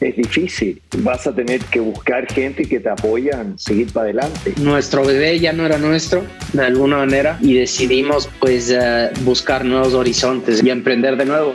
[0.00, 0.80] es difícil.
[0.98, 4.54] Vas a tener que buscar gente que te apoyan, seguir para adelante.
[4.60, 9.94] Nuestro bebé ya no era nuestro, de alguna manera, y decidimos pues eh, buscar nuevos
[9.94, 11.54] horizontes y emprender de nuevo.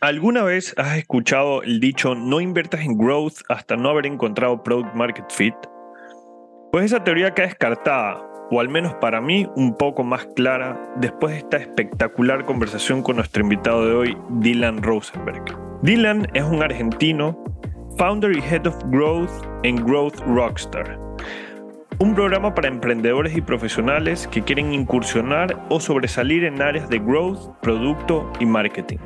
[0.00, 4.94] ¿Alguna vez has escuchado el dicho no inviertas en growth hasta no haber encontrado product
[4.94, 5.54] market fit?
[6.72, 11.32] Pues esa teoría queda descartada, o al menos para mí un poco más clara, después
[11.32, 15.42] de esta espectacular conversación con nuestro invitado de hoy, Dylan Rosenberg.
[15.82, 17.42] Dylan es un argentino,
[17.96, 19.30] founder y head of growth
[19.62, 20.98] en Growth Rockstar,
[21.98, 27.50] un programa para emprendedores y profesionales que quieren incursionar o sobresalir en áreas de growth,
[27.60, 28.98] producto y marketing.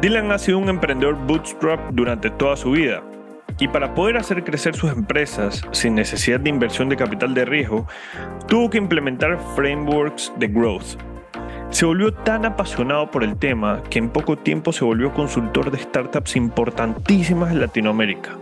[0.00, 3.02] Dylan ha sido un emprendedor bootstrap durante toda su vida
[3.58, 7.86] y para poder hacer crecer sus empresas sin necesidad de inversión de capital de riesgo,
[8.46, 10.96] tuvo que implementar frameworks de growth
[11.70, 15.78] se volvió tan apasionado por el tema que en poco tiempo se volvió consultor de
[15.78, 18.36] startups importantísimas en Latinoamérica.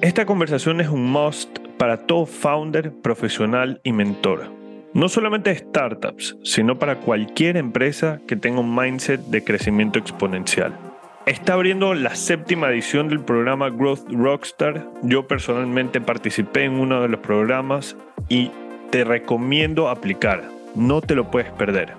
[0.00, 4.50] Esta conversación es un must para todo founder, profesional y mentor.
[4.94, 10.87] No solamente startups, sino para cualquier empresa que tenga un mindset de crecimiento exponencial.
[11.28, 14.88] Está abriendo la séptima edición del programa Growth Rockstar.
[15.02, 17.98] Yo personalmente participé en uno de los programas
[18.30, 18.50] y
[18.90, 21.92] te recomiendo aplicar no te lo puedes perder.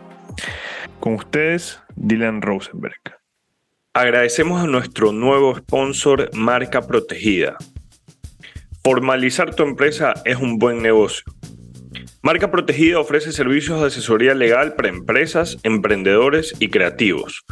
[0.99, 3.19] Con ustedes, Dylan Rosenberg.
[3.93, 7.55] Agradecemos a nuestro nuevo sponsor, Marca Protegida.
[8.83, 11.31] Formalizar tu empresa es un buen negocio.
[12.21, 17.45] Marca Protegida ofrece servicios de asesoría legal para empresas, emprendedores y creativos.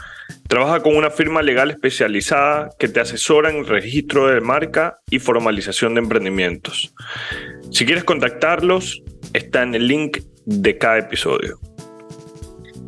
[0.49, 5.93] Trabaja con una firma legal especializada que te asesora en registro de marca y formalización
[5.93, 6.93] de emprendimientos.
[7.71, 11.59] Si quieres contactarlos, está en el link de cada episodio.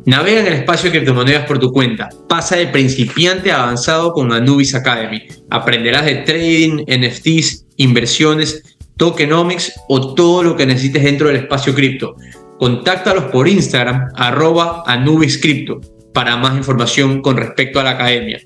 [0.04, 2.10] Navega en el espacio de criptomonedas por tu cuenta.
[2.28, 5.22] Pasa de principiante a avanzado con Anubis Academy.
[5.48, 8.69] Aprenderás de trading, NFTs, inversiones,
[9.00, 12.16] tokenomics o todo lo que necesites dentro del espacio cripto.
[12.58, 15.80] Contáctalos por Instagram, arroba Anubis Crypto,
[16.12, 18.38] para más información con respecto a la academia.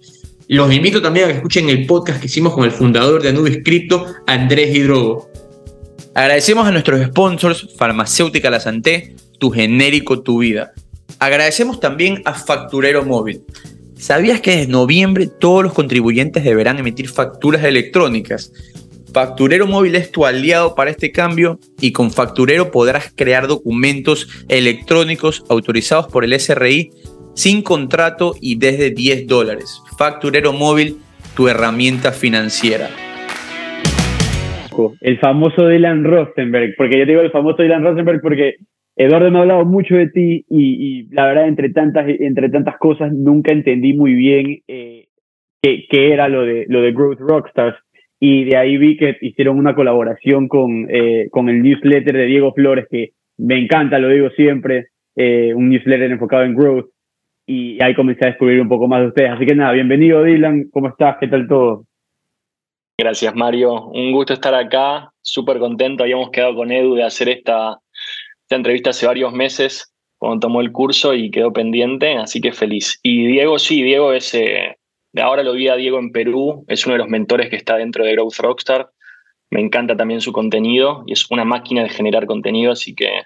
[0.46, 3.64] Los invito también a que escuchen el podcast que hicimos con el fundador de Anubis
[3.64, 5.28] Crypto, Andrés Hidrogo.
[6.14, 10.72] Agradecemos a nuestros sponsors, Farmacéutica La Santé, Tu Genérico Tu Vida.
[11.18, 13.42] Agradecemos también a Facturero Móvil.
[13.96, 18.52] ¿Sabías que en noviembre todos los contribuyentes deberán emitir facturas electrónicas?
[19.14, 25.44] Facturero Móvil es tu aliado para este cambio y con Facturero podrás crear documentos electrónicos
[25.48, 26.90] autorizados por el SRI
[27.34, 29.80] sin contrato y desde 10 dólares.
[29.96, 30.96] Facturero Móvil,
[31.36, 32.88] tu herramienta financiera
[35.00, 38.56] el famoso Dylan Rosenberg, porque yo digo el famoso Dylan Rosenberg porque
[38.96, 43.12] Eduardo me ha hablado mucho de ti y, la verdad, entre tantas, entre tantas cosas,
[43.12, 45.06] nunca entendí muy bien eh,
[45.62, 47.76] qué, era lo de, lo de Growth Rockstars.
[48.26, 52.54] Y de ahí vi que hicieron una colaboración con, eh, con el newsletter de Diego
[52.54, 56.86] Flores, que me encanta, lo digo siempre, eh, un newsletter enfocado en growth.
[57.46, 59.30] Y ahí comencé a descubrir un poco más de ustedes.
[59.30, 61.18] Así que nada, bienvenido Dylan, ¿cómo estás?
[61.20, 61.84] ¿Qué tal todo?
[62.96, 63.88] Gracias, Mario.
[63.88, 65.12] Un gusto estar acá.
[65.20, 66.04] Súper contento.
[66.04, 67.76] Habíamos quedado con Edu de hacer esta,
[68.40, 72.98] esta entrevista hace varios meses cuando tomó el curso y quedó pendiente, así que feliz.
[73.02, 74.78] Y Diego, sí, Diego es, eh,
[75.20, 78.04] ahora lo vi a Diego en Perú, es uno de los mentores que está dentro
[78.04, 78.90] de Growth Rockstar.
[79.50, 83.22] Me encanta también su contenido y es una máquina de generar contenido, así que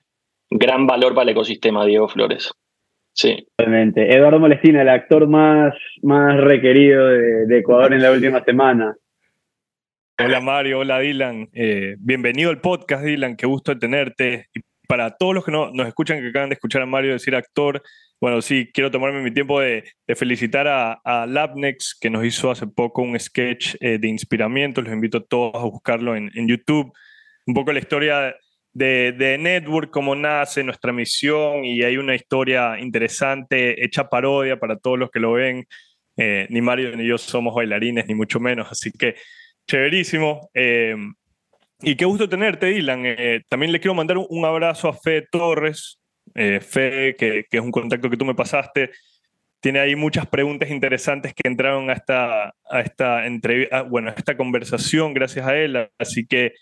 [0.50, 2.53] gran valor para el ecosistema, Diego Flores.
[3.15, 3.47] Sí.
[3.56, 4.15] Realmente.
[4.15, 8.97] Eduardo Molestina, el actor más, más requerido de Ecuador en la última semana.
[10.20, 11.49] Hola Mario, hola Dylan.
[11.53, 13.37] Eh, bienvenido al podcast, Dylan.
[13.37, 14.47] Qué gusto de tenerte.
[14.53, 17.37] Y para todos los que no, nos escuchan, que acaban de escuchar a Mario decir
[17.37, 17.81] actor,
[18.20, 19.85] bueno, sí, quiero tomarme mi tiempo de,
[20.17, 24.82] felicitar a, a, Labnex, que nos hizo hace poco un sketch eh, de inspiramiento.
[24.82, 26.93] Los invito a todos a buscarlo en, YouTube.
[27.47, 28.35] Un poco la historia
[28.73, 34.76] de, de, Network, cómo nace nuestra misión, y hay una historia interesante, hecha parodia para
[34.76, 35.67] todos los que lo ven.
[36.17, 39.15] Eh, ni Mario ni yo somos bailarines, ni mucho menos, así que
[39.69, 40.50] Chéverísimo.
[40.55, 40.97] Eh,
[41.81, 43.03] y qué gusto tenerte, Dylan.
[43.05, 45.97] Eh, también le quiero mandar un abrazo a Fe Torres.
[46.34, 48.90] Eh, Fe, que, es un contacto que tú me pasaste,
[49.60, 54.36] tiene ahí muchas preguntas interesantes que entraron a esta, a esta, entrevista, bueno, a esta
[54.36, 55.88] conversación gracias a él.
[55.98, 56.52] Así que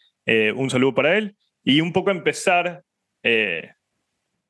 [0.55, 1.37] un saludo para él.
[1.69, 2.85] Y un poco empezar
[3.25, 3.73] eh,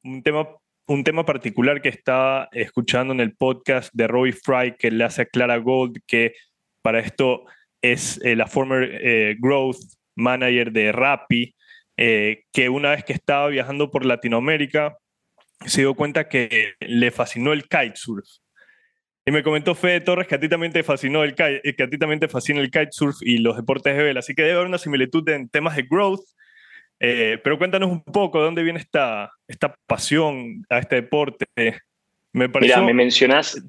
[0.05, 0.47] un, tema,
[0.87, 5.23] un tema particular que estaba escuchando en el podcast de Robbie Fry que le hace
[5.23, 6.35] a Clara Gold, que
[6.83, 7.47] para esto
[7.81, 9.79] es eh, la former eh, growth
[10.15, 11.55] manager de Rappi,
[11.97, 14.99] que una vez que estaba viajando por Latinoamérica,
[15.65, 18.27] se dio cuenta que le fascinó el kitesurf.
[19.25, 21.99] Y me comentó Fede Torres que a ti también te fascinó el que a ti
[21.99, 24.21] también te fascina el kitesurf y los deportes de vela.
[24.21, 26.25] Así que debe haber una similitud en temas de growth
[26.99, 31.47] eh, pero cuéntanos un poco de dónde viene esta, esta pasión a este deporte.
[32.33, 33.63] Me Mira, me mencionás,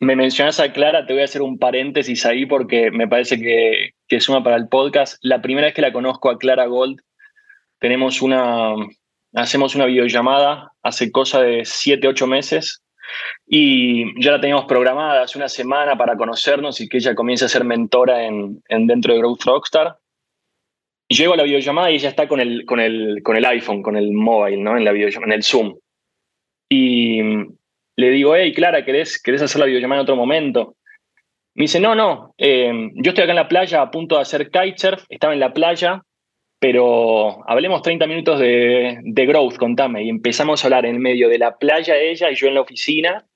[0.00, 3.90] me mencionás a Clara, te voy a hacer un paréntesis ahí porque me parece que,
[4.06, 5.18] que suma para el podcast.
[5.22, 7.00] La primera vez que la conozco a Clara Gold,
[7.78, 8.74] tenemos una,
[9.34, 12.82] hacemos una videollamada hace cosa de 7, 8 meses
[13.46, 17.48] y ya la teníamos programada hace una semana para conocernos y que ella comience a
[17.48, 19.96] ser mentora en, en dentro de Growth Rockstar.
[21.10, 23.82] Y llego a la videollamada y ella está con el, con el, con el iPhone,
[23.82, 24.76] con el mobile, ¿no?
[24.76, 25.78] En la en el Zoom.
[26.68, 27.22] Y
[27.96, 30.76] le digo, hey, Clara, ¿querés, ¿querés hacer la videollamada en otro momento?
[31.54, 34.50] Me dice, no, no, eh, yo estoy acá en la playa a punto de hacer
[34.50, 36.02] kitesurf, estaba en la playa,
[36.58, 40.04] pero hablemos 30 minutos de, de growth, contame.
[40.04, 43.26] Y empezamos a hablar en medio de la playa ella y yo en la oficina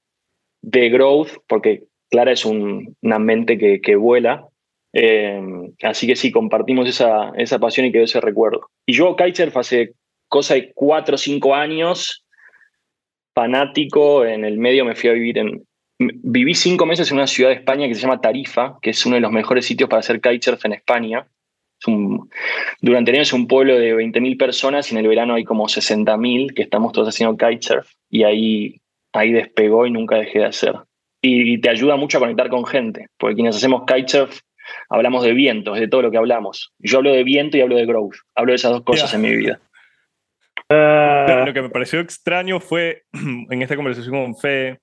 [0.61, 4.47] de growth, porque Clara es una mente que, que vuela.
[4.93, 5.41] Eh,
[5.83, 8.69] así que sí, compartimos esa, esa pasión y quedó ese recuerdo.
[8.87, 9.95] Y yo kitesurf hace
[10.29, 12.25] cosa de cuatro o cinco años,
[13.35, 15.67] fanático, en el medio me fui a vivir en...
[15.99, 19.15] Viví cinco meses en una ciudad de España que se llama Tarifa, que es uno
[19.15, 21.29] de los mejores sitios para hacer kitesurf en España.
[22.81, 25.67] Durante el año es un pueblo de 20.000 personas y en el verano hay como
[25.67, 28.81] 60.000 que estamos todos haciendo kitesurf y ahí,
[29.13, 30.75] ahí despegó y nunca dejé de hacer.
[31.21, 34.41] Y te ayuda mucho a conectar con gente, porque quienes hacemos kitesurf
[34.89, 36.73] hablamos de vientos, de todo lo que hablamos.
[36.79, 38.17] Yo hablo de viento y hablo de growth.
[38.35, 39.61] Hablo de esas dos cosas en mi vida.
[40.69, 41.45] Ah.
[41.47, 44.79] lo que me pareció extraño fue en esta conversación con Fe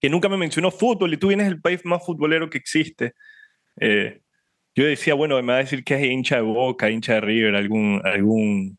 [0.00, 3.14] que nunca me mencionó fútbol y tú vienes el país más futbolero que existe.
[3.80, 4.20] Eh,
[4.74, 7.54] yo decía, bueno, me va a decir que es hincha de Boca, hincha de River,
[7.54, 8.78] algún, algún,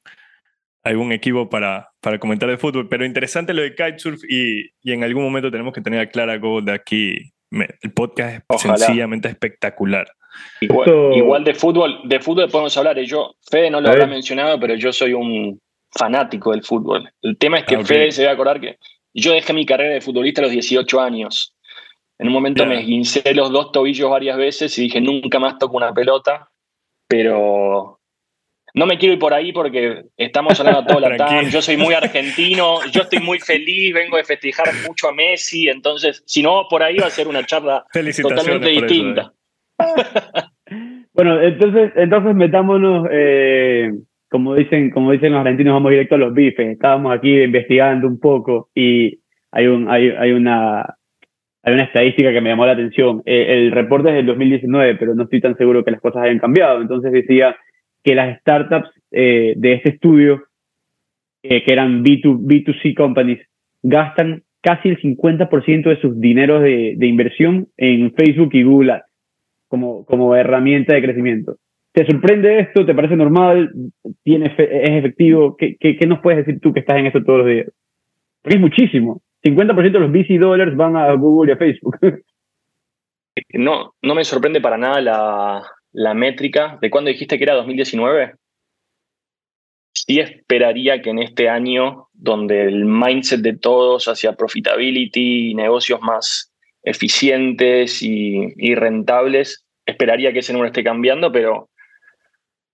[0.84, 2.90] algún equipo para, para comentar de fútbol.
[2.90, 6.38] Pero interesante lo de kitesurf y, y en algún momento tenemos que tener a Clara
[6.38, 7.34] Gold aquí
[7.82, 10.08] el podcast es sencillamente espectacular.
[10.60, 13.00] Igual, de fútbol, de fútbol podemos hablar.
[13.02, 15.60] Yo, Fede no lo habrá mencionado, pero yo soy un
[15.92, 17.10] fanático del fútbol.
[17.22, 18.78] El tema es que ah, Fede se debe acordar que
[19.14, 21.55] yo dejé mi carrera de futbolista a los 18 años.
[22.18, 25.76] En un momento me esguincé los dos tobillos varias veces y dije, nunca más toco
[25.76, 26.50] una pelota,
[27.08, 28.00] pero
[28.74, 31.50] no me quiero ir por ahí porque estamos hablando todo la tarde.
[31.50, 36.24] Yo soy muy argentino, yo estoy muy feliz, vengo de festejar mucho a Messi, entonces,
[36.26, 37.86] si no, por ahí va a ser una charla
[38.22, 39.34] totalmente distinta.
[39.80, 40.44] Eh.
[41.14, 43.94] bueno, entonces, entonces metámonos, eh,
[44.30, 46.68] como, dicen, como dicen los argentinos, vamos directo a los bifes.
[46.68, 49.20] Estábamos aquí investigando un poco y
[49.52, 50.95] hay, un, hay, hay una,
[51.66, 53.24] hay una estadística que me llamó la atención.
[53.26, 56.38] Eh, el reporte es del 2019, pero no estoy tan seguro que las cosas hayan
[56.38, 56.80] cambiado.
[56.80, 57.56] Entonces decía
[58.04, 60.44] que las startups eh, de este estudio,
[61.42, 63.40] eh, que eran B2, B2C companies,
[63.82, 69.06] gastan casi el 50% de sus dineros de, inversión en Facebook y Google Ads
[69.68, 71.58] como, como herramienta de crecimiento.
[71.94, 72.86] ¿Te sorprende esto?
[72.86, 73.72] ¿Te parece normal?
[74.24, 75.58] ¿Tiene, ¿Es efectivo?
[75.58, 77.72] ¿Qué, ¿Qué, qué, nos puedes decir tú que estás en esto todos los días?
[78.44, 79.22] Porque es muchísimo.
[79.46, 81.98] 50% de los VC dólares van a Google y a Facebook.
[83.50, 85.62] No, no me sorprende para nada la,
[85.92, 88.36] la métrica de cuándo dijiste que era 2019?
[89.94, 96.02] Sí esperaría que en este año, donde el mindset de todos hacia profitability y negocios
[96.02, 101.70] más eficientes y, rentables, esperaría que ese número esté cambiando, pero,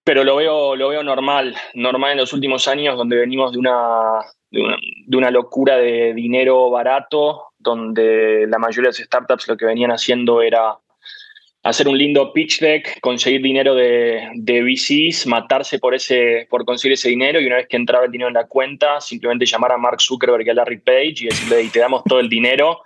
[0.04, 4.20] pero lo, veo, lo veo normal, normal en los últimos años, donde venimos de una,
[4.52, 9.92] de una, locura de dinero barato, donde la mayoría de las startups lo que venían
[9.92, 10.78] haciendo era
[11.64, 16.94] hacer un lindo pitch deck, conseguir dinero de, de VCs, matarse por, ese, por conseguir
[16.94, 19.78] ese dinero y una vez que entraba el dinero en la cuenta, simplemente llamar a
[19.78, 22.82] Mark Zuckerberg y a Larry Page y decirle, te damos todo el dinero.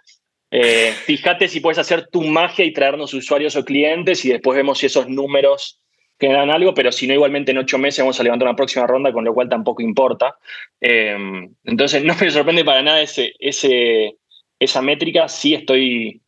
[0.52, 4.78] Eh, fíjate si puedes hacer tu magia y traernos usuarios o clientes y después vemos
[4.78, 5.82] si esos números
[6.20, 9.12] generan algo, pero si no, igualmente en ocho meses vamos a levantar una próxima ronda,
[9.12, 10.38] con lo cual tampoco importa.
[10.82, 11.16] Eh,
[11.64, 14.18] entonces, no me sorprende para nada ese, ese,
[14.60, 15.28] esa métrica.
[15.28, 16.22] Sí estoy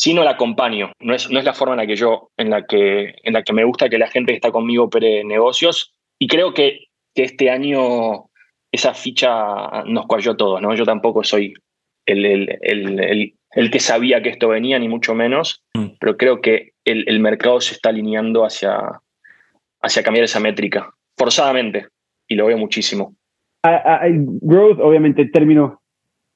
[0.00, 0.92] si no la acompaño.
[0.98, 3.42] No es, no es la forma en la que yo, en la que, en la
[3.42, 5.92] que me gusta que la gente que está conmigo opere negocios.
[6.18, 8.30] Y creo que, que este año
[8.72, 10.74] esa ficha nos cuajó todos, ¿no?
[10.74, 11.52] Yo tampoco soy
[12.06, 15.96] el, el, el, que sabía que esto venía, ni mucho menos, mm.
[15.98, 18.78] pero creo que el, mercado se está alineando hacia,
[19.80, 21.88] hacia cambiar esa métrica, forzadamente.
[22.28, 23.14] y lo veo muchísimo.
[23.62, 25.80] growth, obviamente, el término,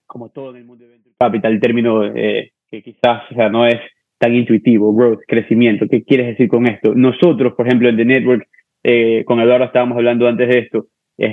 [0.06, 3.48] como todo en el mundo de Venture Capital, el término eh, que quizás o sea,
[3.48, 3.80] no es
[4.18, 5.86] tan intuitivo, growth, crecimiento.
[5.88, 6.94] ¿Qué quieres decir con esto?
[6.94, 8.48] Nosotros, por ejemplo, en The Network,
[8.82, 10.86] eh, con Eduardo estábamos hablando antes de esto,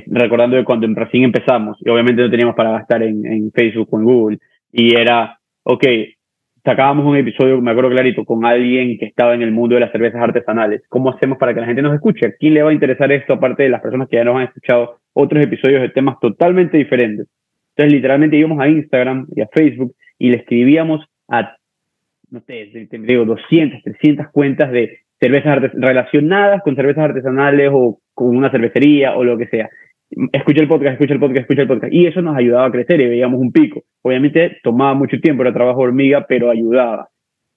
[0.07, 3.97] recordando de cuando recién empezamos, y obviamente no teníamos para gastar en, en Facebook o
[3.97, 4.37] en Google,
[4.71, 5.83] y era, ok,
[6.63, 9.91] sacábamos un episodio, me acuerdo clarito, con alguien que estaba en el mundo de las
[9.91, 10.83] cervezas artesanales.
[10.89, 12.27] ¿Cómo hacemos para que la gente nos escuche?
[12.27, 14.43] ¿A quién le va a interesar esto, aparte de las personas que ya nos han
[14.43, 17.27] escuchado otros episodios de temas totalmente diferentes?
[17.75, 21.55] Entonces, literalmente íbamos a Instagram y a Facebook y le escribíamos a,
[22.29, 28.35] no sé, te digo, 200, 300 cuentas de cervezas relacionadas con cervezas artesanales o con
[28.35, 29.69] una cervecería o lo que sea
[30.31, 31.93] escucha el podcast, escucha el podcast, escucha el podcast.
[31.93, 33.83] Y eso nos ayudaba a crecer y veíamos un pico.
[34.01, 37.09] Obviamente tomaba mucho tiempo, era trabajo hormiga, pero ayudaba.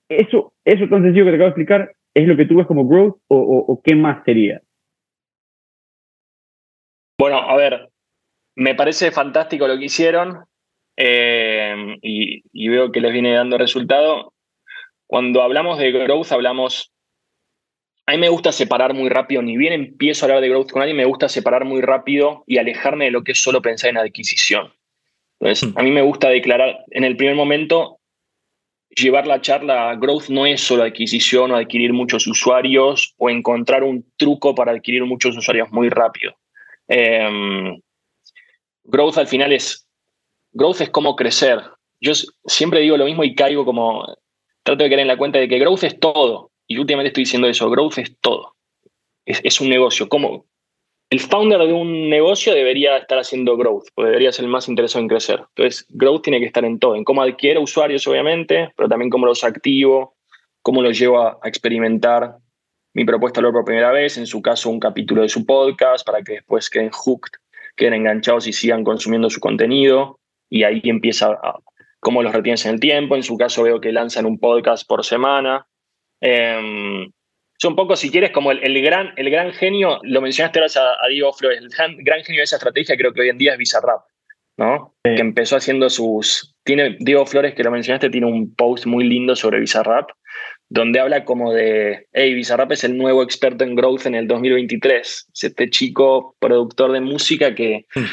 [0.08, 2.87] Eso, eso tan sencillo que te acabo de explicar, ¿es lo que tú ves como
[2.87, 4.62] growth o, o, qué más sería?
[7.18, 7.88] Bueno, a ver,
[8.56, 10.44] me parece fantástico lo que hicieron
[10.96, 14.32] eh, y, y veo que les viene dando resultado.
[15.06, 16.94] Cuando hablamos de growth, hablamos
[18.06, 20.82] a mí me gusta separar muy rápido, ni bien empiezo a hablar de growth con
[20.82, 23.99] alguien, me gusta separar muy rápido y alejarme de lo que es solo pensar en
[23.99, 24.73] adquisición.
[25.40, 25.78] Entonces, hmm.
[25.78, 27.99] a mí me gusta declarar en el primer momento,
[28.90, 34.04] llevar la charla growth no es solo adquisición o adquirir muchos usuarios o encontrar un
[34.16, 36.34] truco para adquirir muchos usuarios muy rápido.
[36.88, 37.80] Em,
[38.84, 39.88] growth al final es,
[40.52, 41.58] growth es como crecer.
[42.00, 42.12] Yo
[42.44, 44.04] siempre digo lo mismo y caigo como,
[44.62, 47.49] trato de caer en la cuenta de que growth es todo y últimamente estoy diciendo
[47.49, 48.54] eso, growth es todo.
[49.26, 50.09] Es, un negocio.
[50.09, 50.47] como
[51.11, 55.09] El founder de un negocio debería estar haciendo growth, debería ser el más interesado en
[55.09, 55.40] crecer.
[55.56, 59.26] Entonces, growth tiene que estar en todo, en cómo adquiere usuarios, obviamente, pero también cómo
[59.26, 60.14] los activo,
[60.62, 62.37] cómo los llevo a, experimentar
[62.94, 66.35] mi propuesta por primera vez, en su caso un capítulo de su podcast, para que
[66.35, 67.33] después queden hooked,
[67.76, 70.21] queden enganchados y sigan consumiendo su contenido.
[70.49, 71.59] Y ahí empieza a,
[71.99, 73.16] cómo los retienes en el tiempo.
[73.16, 75.66] En su caso veo que lanzan un podcast por semana
[76.25, 77.09] eh,
[77.69, 81.33] un poco, si quieres, como el, gran, el gran genio, lo mencionaste ahora a, Diego
[81.33, 84.02] Flores, el gran, genio de esa estrategia creo que hoy en día es Bizarrap,
[84.57, 84.95] ¿no?
[85.02, 86.54] Que empezó haciendo sus...
[86.64, 90.11] Tiene, Diego Flores, que lo mencionaste, tiene un post muy lindo sobre Bizarrap,
[90.69, 95.00] donde habla como de, hey, Bizarrap es el nuevo experto en growth en el 2023.
[95.33, 97.87] Es este chico productor de música que...
[97.95, 98.04] Hmm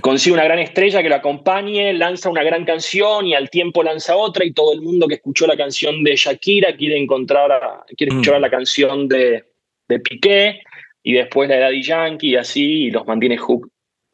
[0.00, 4.16] consigue una gran estrella que lo acompañe, lanza una gran canción y al tiempo lanza
[4.16, 8.16] otra y todo el mundo que escuchó la canción de Shakira quiere encontrar, quiere mm.
[8.16, 9.44] escuchar la canción de,
[9.88, 10.62] de Piqué
[11.02, 13.70] y después la de Daddy Yankee y así y los mantiene hook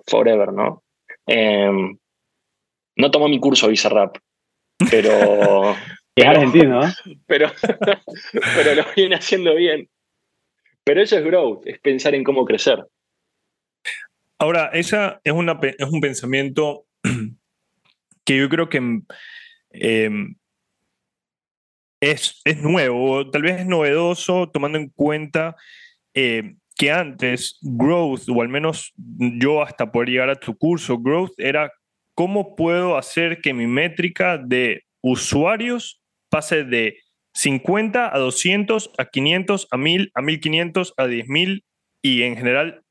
[0.06, 0.82] forever, ¿no?
[1.26, 1.96] Em,
[2.96, 4.16] no tomó mi curso Bizarrap,
[4.90, 5.76] pero...
[6.16, 6.92] es argentino, ¿no?
[7.26, 7.52] Pero,
[8.56, 9.88] pero lo viene haciendo bien.
[10.82, 12.84] Pero eso es growth, es pensar en cómo crecer.
[14.38, 15.32] Ahora, esa es,
[15.78, 16.86] es un pensamiento
[18.24, 19.02] que yo creo que
[19.70, 20.36] em,
[22.00, 25.56] es, es, nuevo, tal vez es novedoso, tomando en cuenta
[26.14, 31.32] eh, que antes growth, o al menos yo hasta poder llegar a tu curso, growth
[31.36, 31.72] era
[32.14, 36.98] cómo puedo hacer que mi métrica de usuarios pase de
[37.34, 41.64] 50 a 200, a 500, a 1000, a 1500, a 10000
[42.02, 42.84] y en general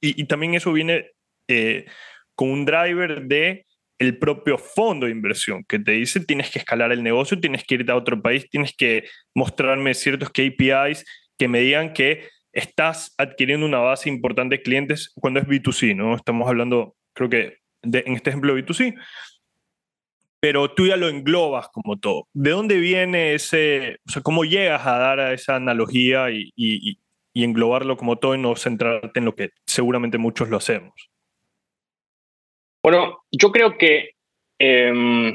[0.00, 1.10] y, también eso viene
[1.48, 1.86] eh,
[2.34, 3.66] con un driver de
[3.98, 7.76] el propio fondo de inversión que te dice tienes que escalar el negocio, tienes que
[7.76, 11.04] irte a otro país, tienes que mostrarme ciertos KPIs
[11.36, 16.14] que me digan que estás adquiriendo una base importante de clientes cuando es B2C, ¿no?
[16.14, 18.94] Estamos hablando, creo que en este ejemplo B2C,
[20.40, 22.28] pero tú ya lo englobas como todo.
[22.32, 26.98] ¿De dónde viene ese, o sea, cómo llegas a dar a esa analogía y
[27.44, 31.10] englobarlo como todo y no centrarte en lo que seguramente muchos lo hacemos?
[32.82, 34.10] Bueno, yo creo que
[34.58, 35.34] em,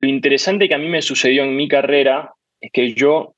[0.00, 3.34] lo interesante que a mí me sucedió en mi carrera es que yo,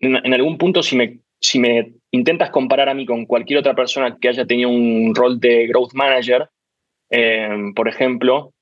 [0.00, 4.16] en, algún punto, si me, si me intentas comparar a mí con cualquier otra persona
[4.20, 6.48] que haya tenido un rol de growth manager,
[7.10, 8.52] em, por ejemplo,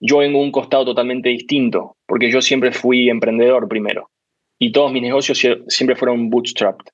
[0.00, 4.10] yo vengo un costado totalmente distinto, porque yo siempre fui emprendedor primero
[4.58, 6.86] y todos mis negocios siempre fueron bootstrapped.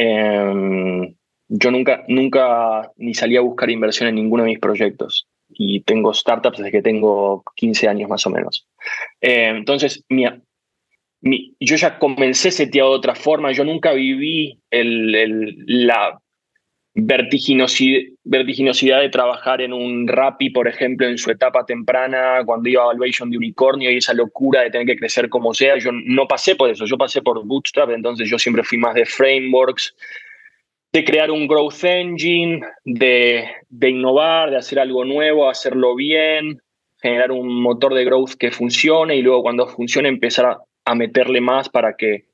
[0.00, 1.12] Em,
[1.48, 6.14] yo nunca, nunca ni salí a buscar inversión en ninguno de mis proyectos y tengo
[6.14, 8.68] startups desde que tengo 15 años más o menos.
[9.20, 16.20] Em, entonces, yo ya comencé seteado de otra forma, yo nunca viví el, el, la
[16.94, 22.82] vertiginosidad, vertiginosidad de trabajar en un Rappi, por ejemplo, en su etapa temprana, cuando iba
[22.82, 25.78] a Valuation de Unicornio y esa locura de tener que crecer como sea.
[25.78, 29.06] Yo no pasé por eso, yo pasé por Bootstrap, entonces yo siempre fui más de
[29.06, 29.94] frameworks.
[30.90, 33.44] de crear un growth engine, de,
[33.82, 36.62] innovar, de hacer algo nuevo, hacerlo bien,
[37.02, 41.68] generar un motor de growth que funcione y luego cuando funcione empezar a meterle más
[41.68, 42.27] para que,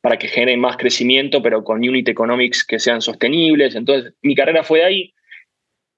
[0.00, 3.74] para que genere más crecimiento, pero con unit economics que sean sostenibles.
[3.74, 5.14] Entonces, mi carrera fue de ahí.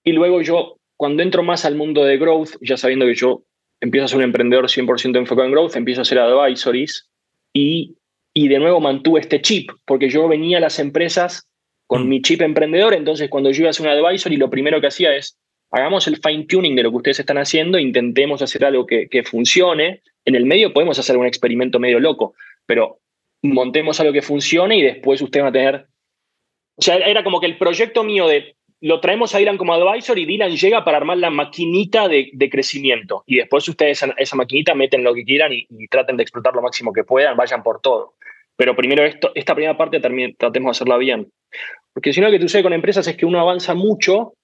[0.05, 3.45] Y luego yo, cuando entro más al mundo de growth, ya sabiendo que yo
[3.81, 7.09] empiezo a ser un emprendedor 100% enfocado en growth, empiezo a hacer advisories
[7.53, 7.97] y,
[8.35, 11.49] y de nuevo mantuve este chip, porque yo venía a las empresas
[11.87, 14.87] con mi chip emprendedor, entonces cuando yo iba a hacer un advisory, lo primero que
[14.87, 15.39] hacía es,
[15.73, 20.03] hagamos el fine tuning de lo que ustedes están haciendo, intentemos hacer algo que funcione.
[20.25, 22.35] En el medio podemos hacer un experimento medio loco,
[22.67, 23.01] pero
[23.43, 25.87] montemos algo que funcione y después ustedes van a tener...
[26.77, 30.19] O sea, era como que el proyecto mío de lo traemos a Dylan como advisor
[30.19, 33.25] y Dylan llega para armar la maquinita de, de crecimiento.
[33.27, 36.55] Y después ustedes esa, esa, maquinita meten lo que quieran y, y, traten de explotar
[36.55, 38.15] lo máximo que puedan, vayan por todo.
[38.57, 41.31] Pero primero esto, esta primera parte también tratemos de hacerla bien.
[41.93, 44.35] Porque si no, lo que sucede con empresas es que uno avanza mucho,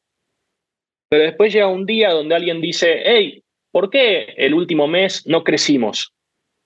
[1.08, 5.44] pero después llega un día donde alguien dice, hey, ¿por qué el último mes no
[5.44, 6.12] crecimos?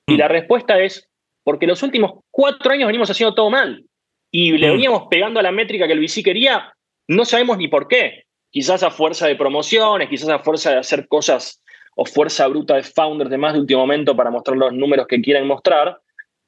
[0.07, 1.09] Y la respuesta es,
[1.45, 3.85] porque los últimos cuatro años venimos haciendo todo mal.
[4.33, 6.73] Y le veníamos pegando a la métrica que el VC quería,
[7.09, 8.25] no sabemos ni por qué.
[8.51, 11.63] Quizás a fuerza de promociones, quizás a fuerza de hacer cosas
[11.97, 15.21] o fuerza bruta de founders de más de último momento para mostrar los números que
[15.21, 16.01] quieren mostrar.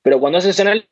[0.02, 0.88] Pero cuando haces análisis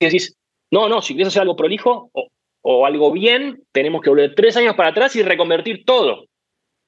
[0.00, 0.36] decís,
[0.70, 2.28] no, no, si quieres hacer algo prolijo o,
[2.62, 6.24] o, algo bien, tenemos que volver tres años para atrás y reconvertir todo.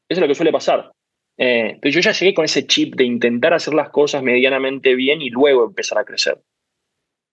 [0.09, 0.93] Eso es lo que suele pasar.
[1.39, 5.31] Eh, yo ya llegué con ese chip de intentar hacer las cosas medianamente bien y
[5.31, 6.41] luego empezar a crecer.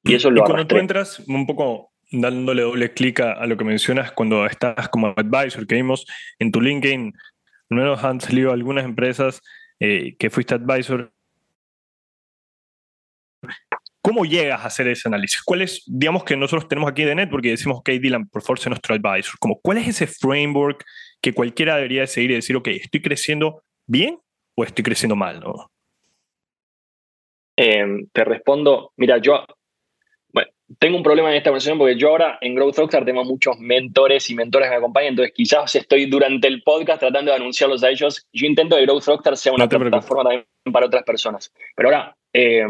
[0.04, 3.58] Y eso lo y cuando tú entras un poco dándole doble clic a, a, lo
[3.58, 6.06] que mencionas cuando estás como advisor, que vimos
[6.40, 7.14] en tu LinkedIn,
[7.70, 9.42] menos han salido algunas empresas
[9.80, 11.12] eh, que fuiste advisor.
[14.02, 15.42] ¿Cómo llegas a hacer ese análisis?
[15.44, 18.60] ¿Cuál es, digamos que nosotros tenemos aquí de net porque decimos, ok, Dylan, por favor,
[18.60, 19.38] sé nuestro advisor.
[19.40, 20.84] Como, ¿Cuál es ese framework
[21.22, 24.20] que cualquiera debería seguir y decir, ok, estoy creciendo bien
[24.56, 25.40] o estoy creciendo mal?
[25.42, 25.70] ¿no?
[27.58, 29.46] Eh, te respondo, mira, yo
[30.32, 33.58] bueno, tengo un problema en esta conversación porque yo ahora en Growth Rockstar tengo muchos
[33.60, 37.84] mentores y mentores que me acompañan, entonces quizás estoy durante el podcast tratando de anunciarlos
[37.84, 38.26] a ellos.
[38.32, 41.52] Yo intento que Growth Rockstar sea una no plataforma también para otras personas.
[41.76, 42.66] Pero ahora, eh,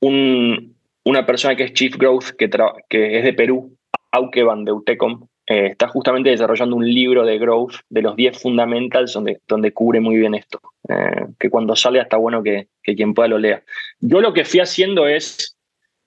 [0.00, 2.48] un, una persona que es Chief Growth, que,
[2.88, 3.76] que es de Perú,
[4.12, 8.40] Auke Van de Utecom, eh, está justamente desarrollando un libro de growth de los 10
[8.40, 10.60] fundamentals donde, donde cubre muy bien esto.
[10.88, 13.62] Eh, que cuando salga está bueno que, que quien pueda lo lea.
[14.00, 15.58] Yo lo que fui haciendo es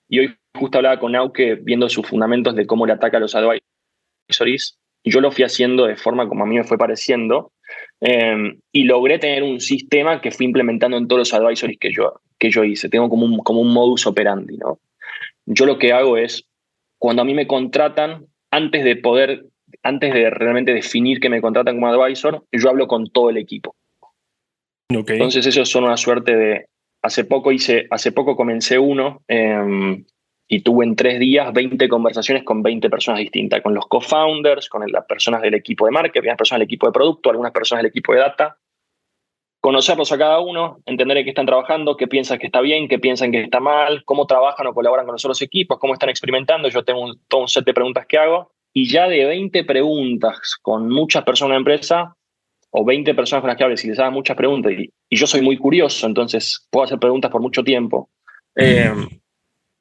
[0.08, 3.34] y hoy justo hablaba con Auke viendo sus fundamentos de cómo le ataca a los
[3.34, 4.78] advisories.
[5.04, 7.52] Yo lo fui haciendo de forma como a mí me fue pareciendo.
[8.02, 12.20] Eh, y logré tener un sistema que fui implementando en todos los advisories que yo,
[12.38, 12.90] que yo hice.
[12.90, 14.58] Tengo como un, como un modus operandi.
[14.58, 14.80] ¿no?
[15.46, 16.46] Yo lo que hago es,
[16.98, 19.46] cuando a mí me contratan, antes de poder,
[19.82, 23.74] antes de realmente definir que me contratan como advisor, yo hablo con todo el equipo.
[24.94, 25.16] Okay.
[25.16, 26.66] Entonces, eso son una suerte de,
[27.02, 30.04] hace poco hice, hace poco comencé uno eh,
[30.48, 34.84] y tuve en tres días 20 conversaciones con 20 personas distintas, con los co-founders, con
[34.90, 37.90] las personas del equipo de marketing, las personas del equipo de producto, algunas personas del
[37.90, 38.58] equipo de data.
[39.62, 42.98] Conocerlos a cada uno, entender en qué están trabajando, qué piensan que está bien, qué
[42.98, 46.68] piensan que está mal, cómo trabajan o colaboran con los otros equipos, cómo están experimentando.
[46.68, 50.56] Yo tengo un, todo un set de preguntas que hago y ya de 20 preguntas
[50.60, 52.16] con muchas personas en la empresa,
[52.70, 55.26] o 20 personas con las que hables y les hagan muchas preguntas, y, y, yo
[55.26, 58.08] soy muy curioso, entonces puedo hacer preguntas por mucho tiempo,
[58.56, 58.90] eh,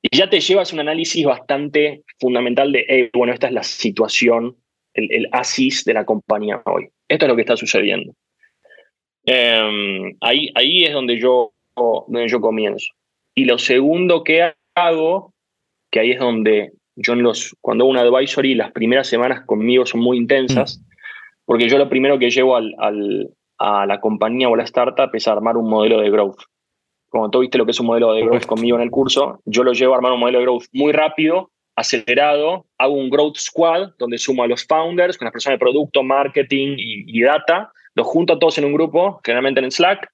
[0.01, 4.57] y ya te llevas un análisis bastante fundamental de, hey, bueno, esta es la situación,
[4.93, 6.89] el, el, ASIS de la compañía hoy.
[7.07, 8.13] Esto es lo que está sucediendo.
[9.25, 12.87] Eh, ahí, ahí es donde yo, donde yo comienzo.
[13.35, 15.33] Y lo segundo que hago,
[15.91, 19.85] que ahí es donde yo en los, cuando hago un advisory, las primeras semanas conmigo
[19.85, 20.83] son muy intensas,
[21.45, 25.09] porque yo lo primero que llevo al, al, a la compañía o a la startup
[25.13, 26.41] es armar un modelo de growth.
[27.09, 29.63] Como tú viste lo que es un modelo de growth conmigo en el curso, yo
[29.63, 33.91] lo llevo a armar un modelo de growth muy rápido, acelerado, hago un growth squad
[33.97, 38.07] donde sumo a los founders, con las personas de producto, marketing y, y data, los
[38.07, 40.09] junto a todos en un grupo, generalmente en Slack,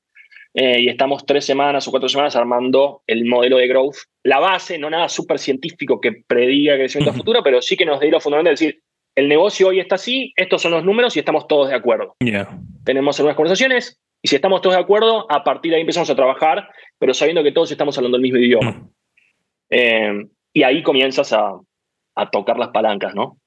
[0.54, 3.98] eh, y estamos tres semanas o cuatro semanas armando el modelo de growth.
[4.24, 8.10] La base, no nada súper científico que prediga crecimiento futuro, pero sí que nos dé
[8.10, 8.82] lo fundamental de decir,
[9.16, 12.16] el negocio hoy está así, estos son los números y estamos todos de acuerdo.
[12.20, 12.60] Yeah.
[12.86, 16.16] Tenemos algunas conversaciones y si estamos todos de acuerdo, a partir de ahí empezamos a
[16.16, 18.72] trabajar, pero sabiendo que todos estamos hablando el mismo idioma.
[18.72, 18.90] Mm.
[19.70, 21.52] Eh, y ahí comienzas a,
[22.16, 23.38] a, tocar las palancas, ¿no?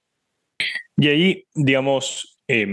[0.97, 2.67] Y ahí, digamos, eh,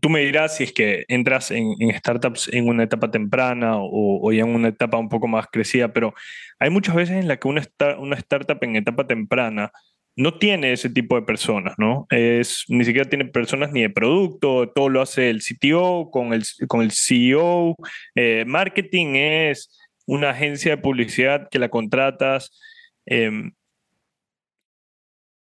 [0.00, 4.42] tú me dirás si es que entras en, startups en una etapa temprana o, ya
[4.42, 6.14] en una etapa un poco más crecida, pero
[6.58, 7.62] hay muchas veces en la que una,
[7.98, 9.72] una startup en etapa temprana
[10.16, 12.06] no tiene ese tipo de personas, ¿no?
[12.10, 16.44] Es, ni siquiera tiene personas ni de producto, todo lo hace el CTO con el,
[16.68, 17.76] con el CEO.
[18.14, 22.58] Eh, marketing es una agencia de publicidad que la contratas,
[23.06, 23.52] em,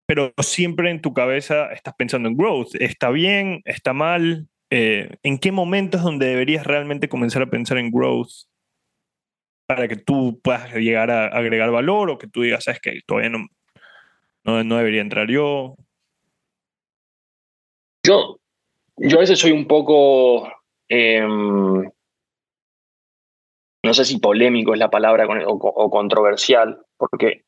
[0.07, 2.75] pero siempre en tu cabeza estás pensando en growth.
[2.79, 3.63] ¿Está bien?
[3.65, 4.49] ¿Está mal?
[4.71, 8.31] Eh, ¿En qué momentos donde deberías realmente comenzar a pensar en growth
[9.67, 13.31] para que tú puedas llegar a agregar valor o que tú digas, sabes que todavía
[13.31, 15.77] no, no, debería entrar yo?
[18.05, 18.39] Yo,
[18.97, 20.49] yo a veces soy un poco,
[20.89, 21.91] em,
[23.83, 27.45] no sé si polémico es la palabra o, controversial, porque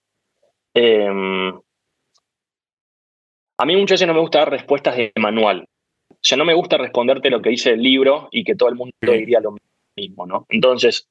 [0.74, 1.52] em,
[3.58, 5.66] a mí muchas veces no me gusta dar respuestas de manual.
[6.10, 8.76] O sea, no me gusta responderte lo que dice el libro y que todo el
[8.76, 9.56] mundo diría lo
[9.96, 10.46] mismo, ¿no?
[10.48, 11.08] Entonces,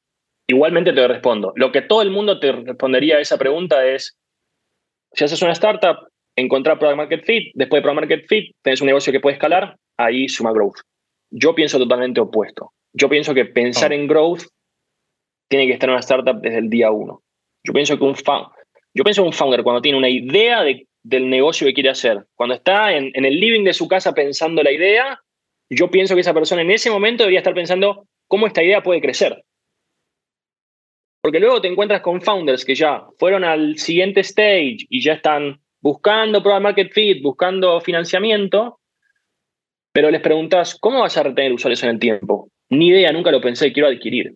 [0.47, 1.53] igualmente te respondo.
[1.55, 4.17] Lo que todo el mundo te respondería a esa pregunta es,
[5.13, 8.87] si haces una startup, encontrar Product Market Fit, después de Product Market Fit, tenés un
[8.87, 10.79] negocio que puede escalar, ahí suma growth.
[11.31, 12.71] Yo pienso totalmente opuesto.
[12.93, 13.95] Yo pienso que pensar oh.
[13.95, 14.43] en growth
[15.49, 17.21] tiene que estar en una startup desde el día uno.
[17.63, 18.15] Yo pienso que un,
[18.93, 20.63] yo pienso un founder cuando tiene una idea
[21.07, 24.71] del negocio que quiere hacer, cuando está en, el living de su casa pensando la
[24.71, 25.19] idea,
[25.69, 29.01] yo pienso que esa persona en ese momento debería estar pensando cómo esta idea puede
[29.01, 29.43] crecer.
[31.21, 35.61] Porque luego te encuentras con founders que ya fueron al siguiente stage y ya están
[35.81, 38.79] buscando product market fit, buscando financiamiento,
[39.93, 42.49] pero les preguntas, ¿cómo vas a retener usuarios en el tiempo?
[42.69, 44.35] Ni idea, nunca lo pensé, quiero adquirir.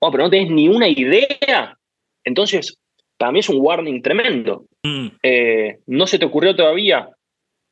[0.00, 1.78] Oh, pero no tenés ni una idea.
[2.24, 2.76] Entonces,
[3.18, 4.64] para mí es un warning tremendo.
[4.82, 5.08] Mm.
[5.22, 7.10] Eh, no se te ocurrió todavía.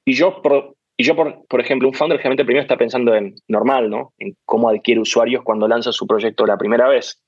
[0.04, 3.35] Y yo, por, y yo por, por ejemplo, un founder generalmente primero está pensando en
[3.48, 4.12] normal, ¿no?
[4.18, 7.22] En cómo adquiere usuarios cuando lanza su proyecto la primera vez.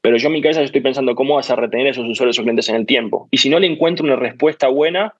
[0.00, 2.68] Pero yo en mi cabeza estoy pensando cómo vas a retener esos usuarios o clientes
[2.68, 3.28] en el tiempo.
[3.30, 5.14] Y si no le encuentro una respuesta buena,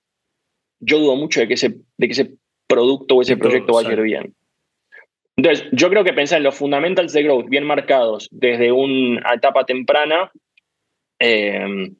[0.80, 2.30] yo dudo mucho de que ese, de que ese
[2.66, 4.34] producto o ese proyecto vaya a ir bien.
[5.36, 9.64] Entonces, yo creo que pensar en los fundamentals de growth bien marcados desde una etapa
[9.64, 10.30] temprana
[11.18, 11.92] eh,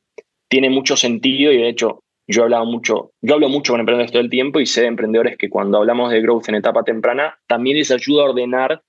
[0.48, 4.12] tiene mucho sentido y de hecho yo he hablado mucho, yo hablo mucho con emprendedores
[4.12, 7.38] todo el tiempo y sé de emprendedores que cuando hablamos de growth en etapa temprana
[7.46, 8.82] también les ayuda a ordenar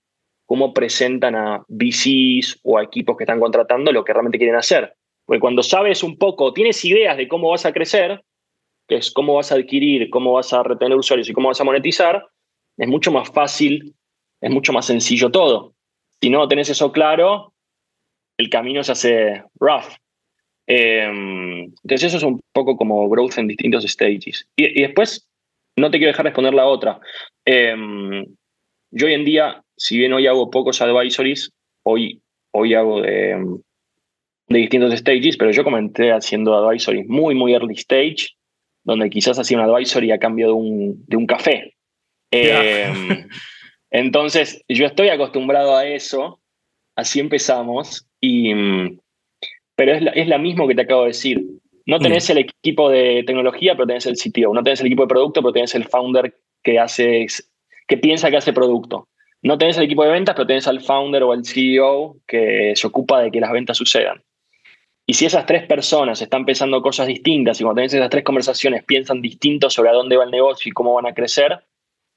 [0.45, 4.95] cómo presentan a VCs o a equipos que están contratando lo que realmente quieren hacer.
[5.25, 8.23] Porque cuando sabes un poco, tienes ideas de cómo vas a crecer,
[8.87, 11.63] que es cómo vas a adquirir, cómo vas a retener usuarios y cómo vas a
[11.63, 12.27] monetizar,
[12.77, 13.93] es mucho más fácil,
[14.41, 15.75] es mucho más sencillo todo.
[16.19, 17.53] Si no tenés eso claro,
[18.39, 19.85] el camino se hace rough.
[20.69, 24.47] Em, entonces eso es un poco como growth en distintos stages.
[24.55, 25.27] Y, después,
[25.75, 26.99] no te quiero dejar responder la otra.
[27.43, 28.25] Em,
[28.91, 31.51] yo hoy en día si bien hoy hago pocos advisories,
[31.83, 33.59] hoy, hoy hago de,
[34.49, 38.35] de distintos stages, pero yo comenté haciendo advisories muy, muy early stage,
[38.83, 41.75] donde quizás hacía un advisory a cambio de un, de un café.
[42.31, 43.27] Em,
[43.89, 46.41] entonces, yo estoy acostumbrado a eso,
[46.95, 48.51] así empezamos, y,
[49.79, 51.41] pero es, la, es la mismo que te acabo de decir.
[51.85, 52.01] No mm.
[52.01, 54.53] tenés el equipo de tecnología, pero tenés el CTO.
[54.53, 57.25] No tenés el equipo de producto, pero tenés el founder que, hace,
[57.87, 59.07] que piensa que hace producto
[59.41, 62.87] no tenés el equipo de ventas, pero tenés al founder o al CEO que se
[62.87, 64.21] ocupa de que las ventas sucedan.
[65.05, 68.83] Y si esas tres personas están pensando cosas distintas y cuando tenés esas tres conversaciones
[68.83, 71.63] piensan distinto sobre a dónde va el negocio y cómo van a crecer,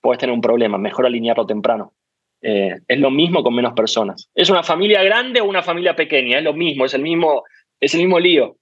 [0.01, 0.77] puedes tener un problema.
[0.79, 1.95] Mejor alinearlo temprano.
[2.43, 4.29] Eh, es lo mismo con menos personas.
[4.35, 6.39] ¿Es una familia grande o una familia pequeña?
[6.39, 7.45] Es lo mismo, es el mismo,
[7.81, 8.57] es el mismo lío.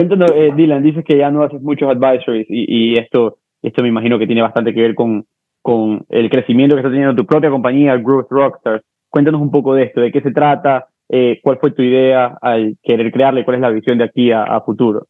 [0.00, 4.18] Eh, Dylan, dices que ya no haces muchos advisories y, y esto, esto me imagino
[4.18, 5.26] que tiene bastante que ver con,
[5.60, 8.84] con el crecimiento que está teniendo tu propia compañía, Growth Rockstars.
[9.08, 12.76] Cuéntanos un poco de esto, de qué se trata, eh, cuál fue tu idea al
[12.82, 15.06] querer crearle, cuál es la visión de aquí a, futuro.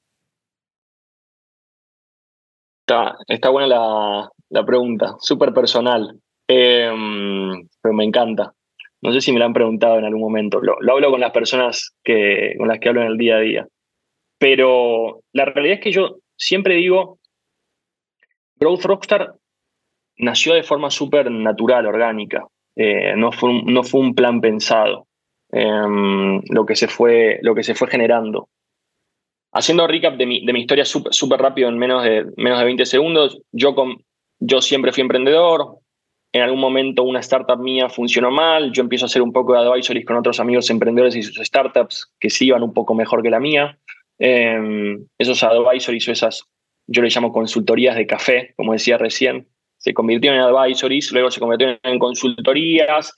[2.87, 8.53] Está, está buena la, la pregunta, súper personal, em, pero me encanta.
[9.01, 10.61] No sé si me la han preguntado en algún momento.
[10.61, 13.41] Lo, lo, hablo con las personas que, con las que hablo en el día a
[13.41, 13.69] día.
[14.39, 17.19] Pero la realidad es que yo siempre digo,
[18.57, 19.35] Growth Rockstar
[20.17, 22.47] nació de forma súper natural, orgánica.
[22.77, 25.07] Eh, no, fue un, no fue un plan pensado
[25.51, 28.49] em, lo, que se fue, lo que se fue generando.
[29.53, 32.87] Haciendo recap de mi, de mi historia súper rápido en menos de, menos de 20
[32.87, 33.97] segundos, yo, con,
[34.39, 35.79] yo siempre fui emprendedor.
[36.33, 39.61] En algún momento una startup mía funcionó mal, yo empiezo a hacer un poco de
[39.61, 43.31] advisories con otros amigos emprendedores y sus startups que sí iban un poco mejor que
[43.31, 43.79] la mía.
[44.19, 46.45] Eh, esos advisories o esas,
[46.87, 51.41] yo les llamo consultorías de café, como decía recién, se convirtió en advisories, luego se
[51.41, 53.15] convirtió en consultorías.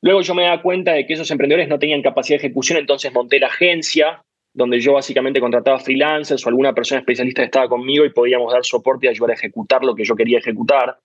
[0.00, 3.12] Luego yo me da cuenta de que esos emprendedores no tenían capacidad de ejecución, entonces
[3.12, 8.04] monté la agencia donde yo básicamente contrataba freelancers o alguna persona especialista que estaba conmigo
[8.04, 10.98] y podíamos dar soporte y ayudar a ejecutar lo que yo quería ejecutar.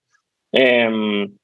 [0.51, 1.37] Em,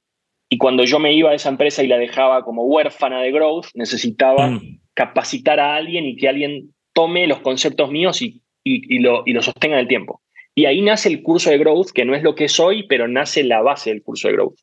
[0.50, 3.68] y cuando yo me iba a esa empresa y la dejaba como huérfana de growth,
[3.76, 4.80] necesitaba Mm.
[4.96, 9.34] capacitar a alguien y que alguien tome los conceptos míos y, y, y lo, y
[9.34, 10.22] lo sostenga en el tiempo.
[10.56, 13.44] Y ahí nace el curso de growth, que no es lo que soy, pero nace
[13.44, 14.58] la base del curso de growth.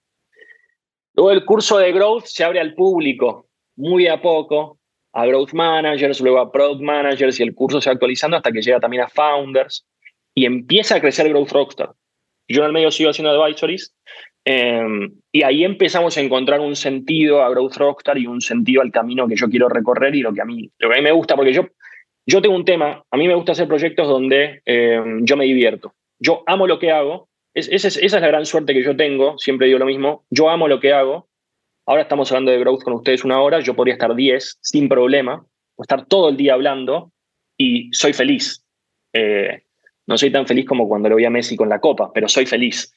[1.15, 3.47] Luego el curso de growth se abre al público
[3.77, 4.79] muy a poco,
[5.13, 8.61] a growth managers, luego a product managers y el curso se va actualizando hasta que
[8.61, 9.87] llega también a founders
[10.35, 11.93] y empieza a crecer Growth Rockstar.
[12.49, 13.95] Yo en el medio sigo haciendo advisories
[14.49, 18.93] eh, y ahí empezamos a encontrar un sentido a Growth Rockstar y un sentido al
[18.93, 21.11] camino que yo quiero recorrer y lo que a mí, lo que a mí me
[21.11, 21.67] gusta, porque yo,
[22.25, 25.95] yo tengo un tema, a mí me gusta hacer proyectos donde eh, yo me divierto.
[26.21, 28.97] Yo amo lo que hago, es, esa, es, esa es la gran suerte que yo
[28.97, 31.29] tengo, siempre digo lo mismo, yo amo lo que hago.
[31.85, 35.45] Ahora estamos hablando de growth con ustedes una hora, yo podría estar 10 sin problema,
[35.75, 37.11] o estar todo el día hablando
[37.59, 38.65] y soy feliz.
[39.13, 39.65] Eh,
[40.07, 42.47] no soy tan feliz como cuando lo vi a Messi con la copa, pero soy
[42.47, 42.95] feliz.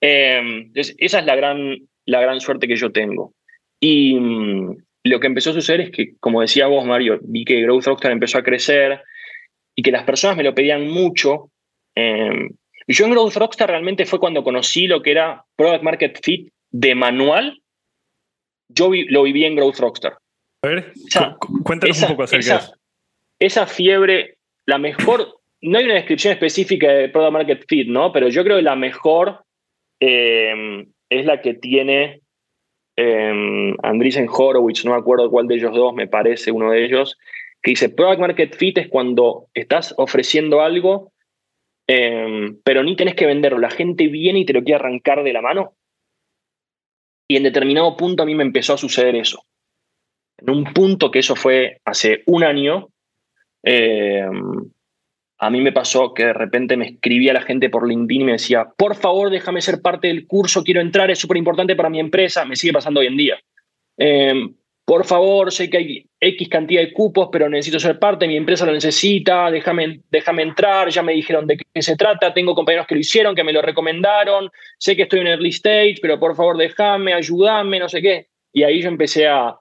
[0.00, 3.34] Entonces, esa es la gran, la gran suerte que yo tengo.
[3.80, 7.62] Y mm, lo que empezó a suceder es que, como decía vos, Mario, vi que
[7.62, 9.02] Growth Rockstar empezó a crecer
[9.74, 11.50] y que las personas me lo pedían mucho.
[11.94, 12.48] Eh,
[12.86, 16.50] y yo en Growth Rockstar realmente fue cuando conocí lo que era Product Market Fit
[16.70, 17.60] de manual.
[18.68, 20.18] Yo vi, lo viví en Growth Rockstar.
[20.62, 22.74] A ver, esa, cuéntanos esa, un poco acerca esa, de eso.
[23.38, 24.36] Esa fiebre,
[24.66, 28.12] la mejor, no hay una descripción específica de Product Market Fit, ¿no?
[28.12, 29.44] Pero yo creo que la mejor
[30.00, 32.22] eh, es la que tiene
[32.96, 37.18] eh, Andreessen Horowitz, no me acuerdo cuál de ellos dos, me parece uno de ellos,
[37.62, 41.12] que dice, Product Market Fit es cuando estás ofreciendo algo,
[41.88, 45.32] eh, pero ni tenés que venderlo, la gente viene y te lo quiere arrancar de
[45.32, 45.74] la mano.
[47.28, 49.44] Y en determinado punto a mí me empezó a suceder eso.
[50.38, 52.88] En un punto que eso fue hace un año,
[53.62, 54.26] eh,
[55.42, 58.32] a mí me pasó que de repente me escribía la gente por LinkedIn y me
[58.32, 61.98] decía, por favor, déjame ser parte del curso, quiero entrar, es súper importante para mi
[61.98, 63.40] empresa, me sigue pasando hoy en día.
[63.96, 64.34] Eh,
[64.84, 68.66] por favor, sé que hay X cantidad de cupos, pero necesito ser parte, mi empresa
[68.66, 72.96] lo necesita, déjame, déjame entrar, ya me dijeron de qué se trata, tengo compañeros que
[72.96, 76.58] lo hicieron, que me lo recomendaron, sé que estoy en early stage, pero por favor
[76.58, 78.26] déjame, ayúdame, no sé qué.
[78.52, 79.58] Y ahí yo empecé a, a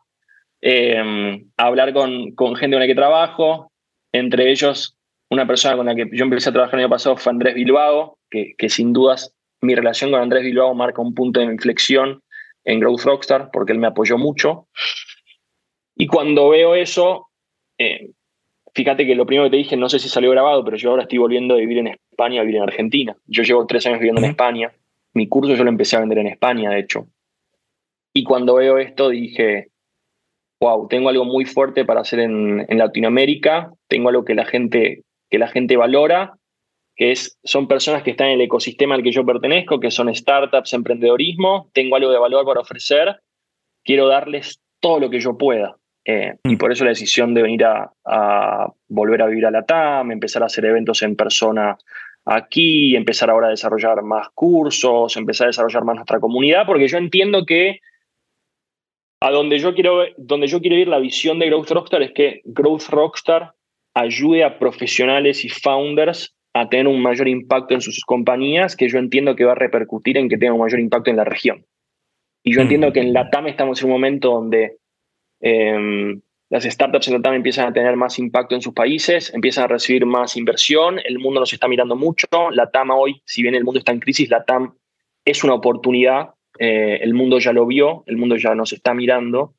[1.55, 3.71] hablar con, con gente con la que trabajo,
[4.11, 4.98] entre ellos
[5.29, 8.17] una persona con la que yo empecé a trabajar el año pasado fue Andrés Bilbao,
[8.29, 12.21] que, que sin dudas mi relación con Andrés Bilbao marca un punto de inflexión
[12.65, 14.67] en Growth Rockstar, porque él me apoyó mucho.
[15.95, 17.27] Y cuando veo eso,
[17.77, 18.11] eh,
[18.73, 21.03] fíjate que lo primero que te dije, no sé si salió grabado, pero yo ahora
[21.03, 23.15] estoy volviendo a vivir en España, a vivir en Argentina.
[23.25, 24.71] Yo llevo tres años viviendo en España.
[25.13, 27.07] Mi curso yo lo empecé a vender en España, de hecho.
[28.13, 29.69] Y cuando veo esto dije,
[30.61, 35.03] wow, tengo algo muy fuerte para hacer en, en Latinoamérica, tengo algo que la gente,
[35.29, 36.33] que la gente valora,
[36.95, 40.13] que es, son personas que están en el ecosistema al que yo pertenezco, que son
[40.13, 43.21] startups, emprendedorismo, tengo algo de valor para ofrecer,
[43.83, 45.77] quiero darles todo lo que yo pueda.
[46.05, 49.63] Eh, y por eso la decisión de venir a, a, volver a vivir a la
[49.63, 51.77] TAM, empezar a hacer eventos en persona
[52.25, 56.97] aquí, empezar ahora a desarrollar más cursos, empezar a desarrollar más nuestra comunidad, porque yo
[56.97, 57.79] entiendo que
[59.21, 62.41] a donde yo quiero, donde yo quiero ir, la visión de Growth Rockstar es que
[62.45, 63.53] Growth Rockstar
[63.99, 68.97] ayude a profesionales y founders a tener un mayor impacto en sus compañías, que yo
[68.97, 71.65] entiendo que va a repercutir en que tenga un mayor impacto en la región.
[72.43, 74.77] Y yo entiendo que en la TAM estamos en un momento donde
[75.41, 76.15] eh,
[76.49, 79.67] las startups en la TAM empiezan a tener más impacto en sus países, empiezan a
[79.67, 83.63] recibir más inversión, el mundo nos está mirando mucho, la TAM hoy, si bien el
[83.63, 84.73] mundo está en crisis, la TAM
[85.25, 89.53] es una oportunidad, eh, el mundo ya lo vio, el mundo ya nos está mirando,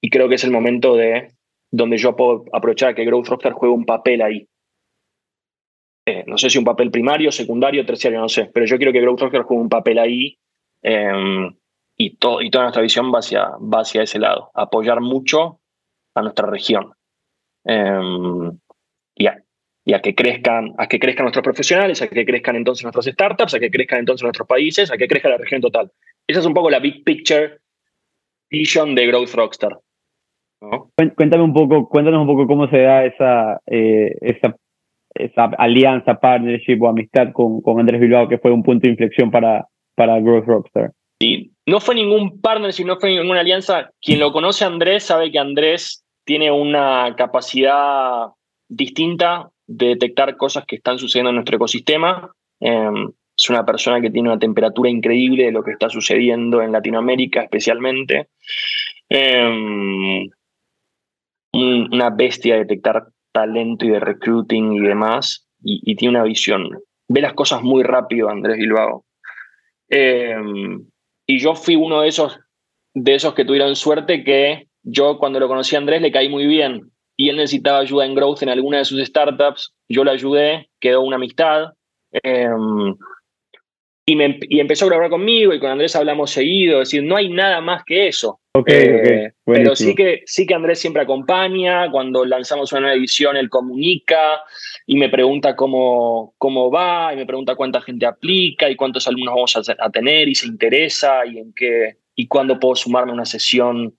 [0.00, 1.32] y creo que es el momento de
[1.72, 4.46] donde yo puedo aprovechar que Growth Rockstar juegue un papel ahí.
[6.06, 9.00] Eh, no sé si un papel primario, secundario, terciario, no sé, pero yo quiero que
[9.00, 10.38] Growth Rockstar juegue un papel ahí
[10.82, 11.48] eh,
[11.96, 15.60] y, y toda nuestra visión va hacia, va hacia ese lado, apoyar mucho
[16.14, 16.92] a nuestra región
[17.64, 19.42] y, a,
[19.84, 23.54] y, a, que crezcan, a que crezcan nuestros profesionales, a que crezcan entonces nuestras startups,
[23.54, 25.92] a que crezcan entonces nuestros países, a que crezca la región total.
[26.26, 27.60] Esa es un poco la big picture
[28.50, 29.78] vision de Growth Rockstar.
[31.16, 34.56] Cuéntame un poco, cuéntanos un poco cómo se da esa, eh, esa,
[35.14, 39.30] esa, alianza, partnership o amistad con, con, Andrés Bilbao, que fue un punto de inflexión
[39.30, 40.92] para, para Growth Rockstar.
[41.20, 43.90] Sí, no fue ningún partnership, no fue ninguna alianza.
[44.00, 48.28] Quien lo conoce a Andrés sabe que Andrés tiene una capacidad
[48.68, 52.30] distinta de detectar cosas que están sucediendo en nuestro ecosistema.
[52.60, 52.90] Eh,
[53.36, 57.42] es una persona que tiene una temperatura increíble de lo que está sucediendo en Latinoamérica
[57.42, 58.28] especialmente.
[59.08, 60.28] Eh,
[61.52, 66.70] una bestia de detectar talento y de recruiting y demás, y, tiene una visión.
[67.08, 69.04] Ve las cosas muy rápido, Andrés Bilbao.
[69.88, 70.34] Eh,
[71.26, 72.38] y yo fui uno de esos,
[72.94, 76.46] de esos que tuvieron suerte que yo cuando lo conocí a Andrés le caí muy
[76.46, 80.70] bien y él necesitaba ayuda en growth en alguna de sus startups, yo le ayudé,
[80.80, 81.72] quedó una amistad.
[82.22, 82.48] Eh,
[84.04, 87.16] y, me, y, empezó a grabar conmigo y con Andrés hablamos seguido, es decir, no
[87.16, 88.40] hay nada más que eso.
[88.66, 93.48] Eh, pero sí que, sí que Andrés siempre acompaña, cuando lanzamos una nueva edición él
[93.48, 94.42] comunica
[94.86, 99.34] y me pregunta cómo, cómo va y me pregunta cuánta gente aplica y cuántos alumnos
[99.34, 103.24] vamos a, tener y se interesa y en qué y cuándo puedo sumarme a una
[103.24, 103.94] sesión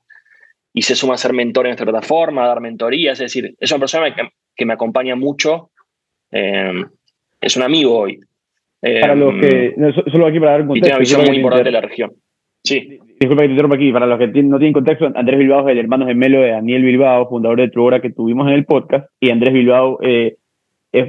[0.72, 3.72] y se suma a ser mentor en esta plataforma, a dar mentorías, es decir, es
[3.72, 5.72] una persona que, que me acompaña mucho,
[6.32, 6.84] eh,
[7.42, 8.20] es un amigo hoy.
[8.84, 10.76] Para los que, em, solo aquí para dar un contexto.
[10.76, 12.12] Y tiene una visión muy importante de la región.
[12.64, 13.00] Sí.
[13.20, 13.92] Disculpa que te interrumpa aquí.
[13.92, 17.30] Para los que no tienen contexto, Andrés Bilbao es el hermano gemelo de Daniel Bilbao,
[17.30, 19.10] fundador de Truora que tuvimos en el podcast.
[19.20, 20.36] Y Andrés Bilbao eh,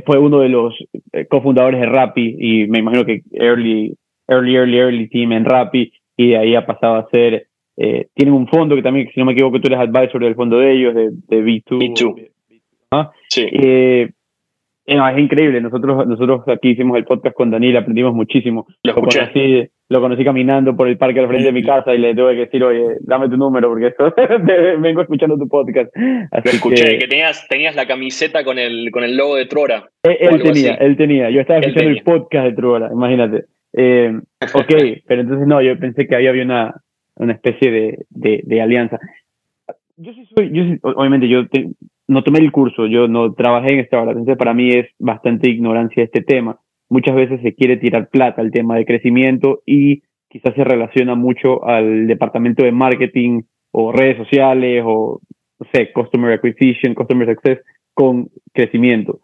[0.06, 0.74] fue uno de los
[1.12, 3.96] eh, cofundadores de Rappi y me imagino que early,
[4.28, 5.92] early, early, early team en Rappi.
[6.16, 7.48] Y de ahí ha pasado a ser.
[7.76, 10.58] Eh, tienen un fondo que también, si no me equivoco, tú eres advisor del fondo
[10.58, 11.78] de ellos, de, de B2.
[11.78, 12.30] B2.
[12.92, 13.10] ¿Ah?
[13.28, 13.48] Sí.
[13.50, 14.10] Eh,
[14.86, 15.60] es increíble.
[15.60, 18.66] Nosotros, nosotros aquí hicimos el podcast con Daniel, aprendimos muchísimo.
[18.82, 22.14] Lo, conocí, lo conocí caminando por el parque al frente de mi casa y le
[22.14, 24.14] tuve que decir, oye, dame tu número porque esto
[24.80, 25.90] vengo escuchando tu podcast.
[26.30, 29.88] Así lo escuché, que, tenías, tenías la camiseta con el, con el logo de Trora.
[30.02, 31.30] Él, tenía, él tenía.
[31.30, 33.44] Yo estaba escuchando el podcast de Trora, imagínate.
[33.72, 34.12] Eh,
[34.54, 34.74] ok,
[35.06, 36.74] pero entonces no, yo pensé que había, había una,
[37.16, 38.98] una especie de, de, de alianza.
[39.96, 41.44] Yo sí soy, yo obviamente yo
[42.06, 45.48] no tomé el curso, yo no trabajé en esta hora, entonces para mí es bastante
[45.48, 46.60] ignorancia este tema.
[46.90, 51.64] Muchas veces se quiere tirar plata al tema de crecimiento y quizás se relaciona mucho
[51.64, 55.20] al departamento de marketing o redes sociales o,
[55.58, 57.60] no sé, customer acquisition, customer success
[57.94, 59.20] con crecimiento.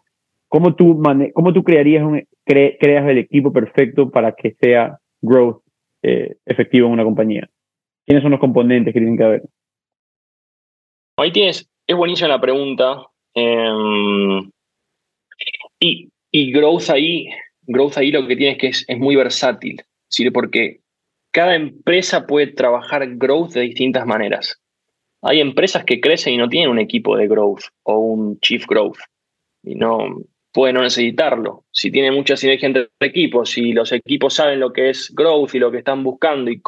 [0.47, 1.01] ¿Cómo tú,
[1.33, 5.61] cómo tú crearías un, creas el equipo perfecto para que sea growth
[6.01, 7.49] eh, efectivo en una compañía?
[8.05, 9.43] ¿Quiénes son los componentes que tienen que haber?
[11.17, 13.03] Ahí tienes es buenísima la pregunta.
[13.33, 14.49] Em,
[15.79, 17.27] y, growth ahí,
[17.63, 20.29] growth ahí lo que tiene es que es, muy versátil, ¿sí?
[20.31, 20.81] porque
[21.31, 24.61] cada empresa puede trabajar growth de distintas maneras.
[25.21, 28.97] Hay empresas que crecen y no tienen un equipo de growth o un chief growth
[29.63, 30.17] y no
[30.51, 31.65] pueden no necesitarlo.
[31.71, 35.59] Si tiene mucha sinergia entre equipos, si los equipos saben lo que es growth y
[35.59, 36.61] lo que están buscando y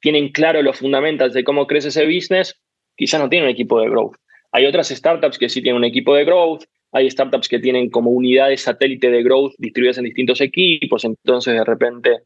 [0.00, 2.60] tienen claro los fundamentals de cómo crece ese business,
[2.96, 4.16] quizás no tienen un equipo de growth.
[4.54, 6.62] Hay otras startups que sí tienen un equipo de growth,
[6.92, 11.64] hay startups que tienen como unidades satélite de growth distribuidas en distintos equipos, entonces de
[11.64, 12.18] repente,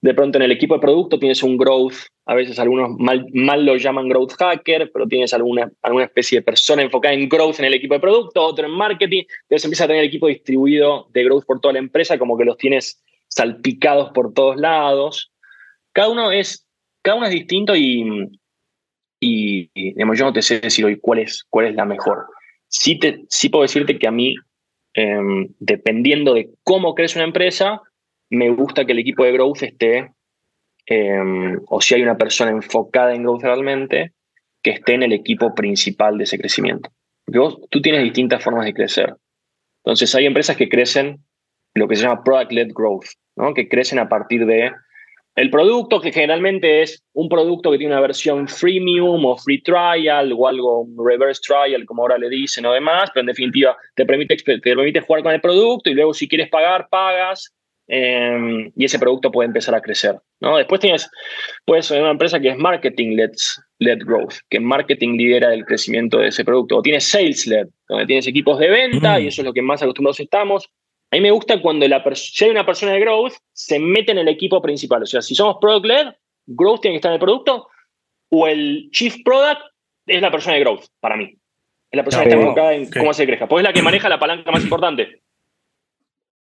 [0.00, 3.66] de pronto en el equipo de producto tienes un growth, a veces algunos mal, mal
[3.66, 7.66] lo llaman growth hacker, pero tienes alguna, alguna especie de persona enfocada en growth en
[7.66, 11.22] el equipo de producto, otro en marketing, entonces empieza a tener el equipo distribuido de
[11.22, 15.32] growth por toda la empresa, como que los tienes salpicados por todos lados.
[15.92, 16.66] Cada uno es,
[17.02, 18.30] cada uno es distinto y,
[19.24, 22.26] y, digamos, yo no te sé decir hoy cuál es, cuál es la mejor.
[22.68, 24.34] Sí, te, sí puedo decirte que a mí,
[24.92, 27.80] em, dependiendo de cómo crece una empresa,
[28.30, 30.12] me gusta que el equipo de growth esté,
[30.86, 34.12] em, o si hay una persona enfocada en growth realmente,
[34.62, 36.90] que esté en el equipo principal de ese crecimiento.
[37.24, 39.14] Porque tú tienes distintas formas de crecer.
[39.84, 41.24] Entonces, hay empresas que crecen
[41.74, 43.06] lo que se llama product-led growth,
[43.36, 43.54] ¿no?
[43.54, 44.72] que crecen a partir de
[45.36, 50.32] el producto, que generalmente es un producto que tiene una versión freemium o free trial
[50.32, 54.36] o algo reverse trial, como ahora le dicen o demás, pero en definitiva te permite,
[54.36, 57.52] te permite jugar con el producto y luego si quieres pagar, pagas
[57.88, 60.16] em, y ese producto puede empezar a crecer.
[60.40, 60.56] ¿no?
[60.56, 61.10] Después tienes,
[61.64, 63.32] puedes una empresa que es marketing-led
[63.80, 66.78] led growth, que marketing lidera el crecimiento de ese producto.
[66.78, 69.28] O tienes sales-led, donde tienes equipos de venta y mm.
[69.28, 70.70] eso es lo que más acostumbrados estamos.
[71.14, 74.18] A mí me gusta cuando la si hay una persona de growth, se mete en
[74.18, 75.04] el equipo principal.
[75.04, 76.06] O sea, si somos product led,
[76.44, 77.68] growth tiene que estar en el producto,
[78.30, 79.60] o el chief product
[80.06, 81.36] es la persona de growth, para mí.
[81.92, 83.46] Es la persona que está enfocada en cómo se crezca.
[83.46, 85.22] Pues es la que maneja la palanca más importante.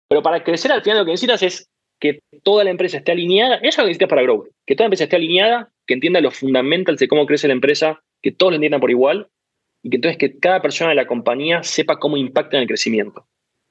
[0.08, 3.58] Pero para crecer al final lo que necesitas es que toda la empresa esté alineada.
[3.58, 4.48] Eso es lo que necesitas para growth.
[4.66, 8.02] Que toda la empresa esté alineada, que entienda los fundamentals de cómo crece la empresa,
[8.24, 9.28] que todos lo entiendan por igual
[9.84, 13.28] y que entonces que cada persona de la compañía sepa cómo impacta en el crecimiento.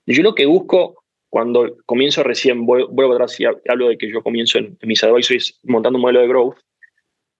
[0.07, 4.59] Yo lo que busco cuando comienzo recién, vuelvo atrás y hablo de que yo comienzo
[4.59, 6.59] en, mis advisories montando un modelo de growth,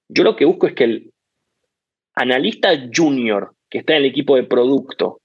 [0.09, 1.13] yo lo que busco es que el
[2.17, 5.21] analista junior que está en el equipo de producto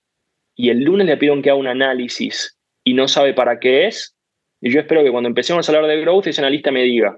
[0.56, 4.16] y el lunes le pidieron que haga un análisis y no sabe para qué es,
[4.62, 7.18] y yo espero que cuando empecemos a hablar de growth, ese analista me diga,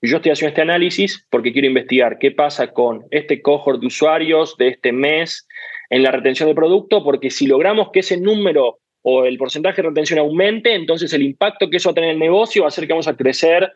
[0.00, 4.56] yo estoy haciendo este análisis porque quiero investigar qué pasa con este cohort de usuarios
[4.56, 5.46] de este mes
[5.90, 9.88] en la retención de producto, porque si logramos que ese número o el porcentaje de
[9.88, 12.68] retención aumente, entonces el impacto que eso va a tener en el negocio va a
[12.68, 13.72] hacer que vamos a crecer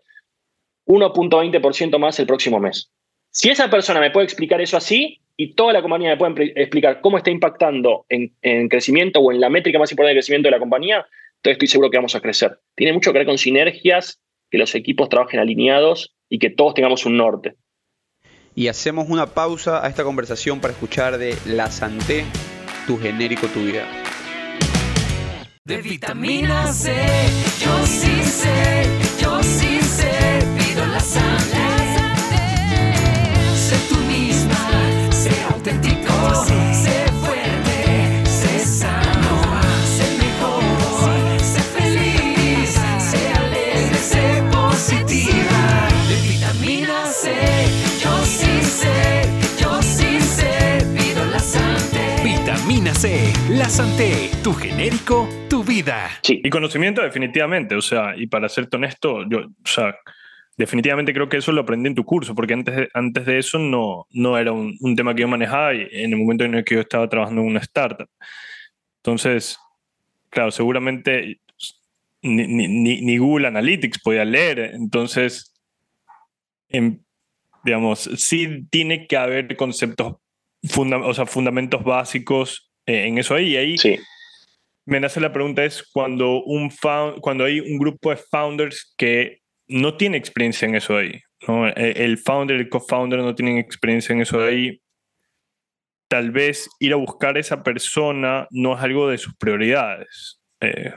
[0.86, 2.90] 1.20% más el próximo mes.
[3.30, 7.00] Si esa persona me puede explicar eso así y toda la compañía me puede explicar
[7.00, 10.52] cómo está impactando en, en crecimiento o en la métrica más importante de crecimiento de
[10.52, 11.06] la compañía,
[11.36, 12.60] entonces estoy seguro que vamos a crecer.
[12.74, 14.20] Tiene mucho que ver con sinergias,
[14.50, 17.56] que los equipos trabajen alineados y que todos tengamos un norte.
[18.54, 22.24] Y hacemos una pausa a esta conversación para escuchar de La Santé,
[22.86, 24.01] tu genérico, tu vida.
[25.64, 26.92] De vitamina C,
[27.60, 28.84] yo sí sé,
[29.20, 29.71] yo sí
[53.62, 56.10] la Santé, tu genérico, tu vida.
[56.42, 59.94] Y conocimiento definitivamente, o sea, y para serte honesto, yo, o sea,
[60.56, 63.60] definitivamente creo que eso lo aprendí en tu curso, porque antes de, antes de eso
[63.60, 66.64] no, no era un, un tema que yo manejaba y en el momento en el
[66.64, 68.08] que yo estaba trabajando en una startup.
[68.96, 69.56] Entonces,
[70.28, 71.38] claro, seguramente
[72.20, 75.54] ni, ni, ni- Google Analytics podía leer, entonces,
[76.68, 77.04] en-
[77.64, 80.16] digamos, sí tiene que haber conceptos,
[80.64, 83.76] funda- o sea, fundamentos básicos en eso ahí, y ahí
[84.84, 89.38] me nace la pregunta es cuando, un found- cuando hay un grupo de founders que
[89.68, 91.68] no tiene experiencia en eso ahí, ¿no?
[91.68, 94.80] El, el founder, el co-founder no tienen experiencia en eso de ahí,
[96.08, 100.40] tal vez ir a buscar a esa persona no es algo de sus prioridades.
[100.60, 100.92] Eh,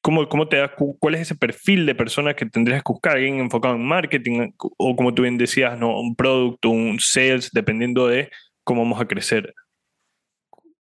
[0.00, 3.16] ¿cómo, cómo te cu- ¿Cuál es ese perfil de persona que tendrías que buscar?
[3.16, 5.98] ¿Alguien enfocado en marketing o como tú bien decías, ¿no?
[5.98, 8.30] un producto, un sales, dependiendo de
[8.62, 9.52] cómo vamos a crecer?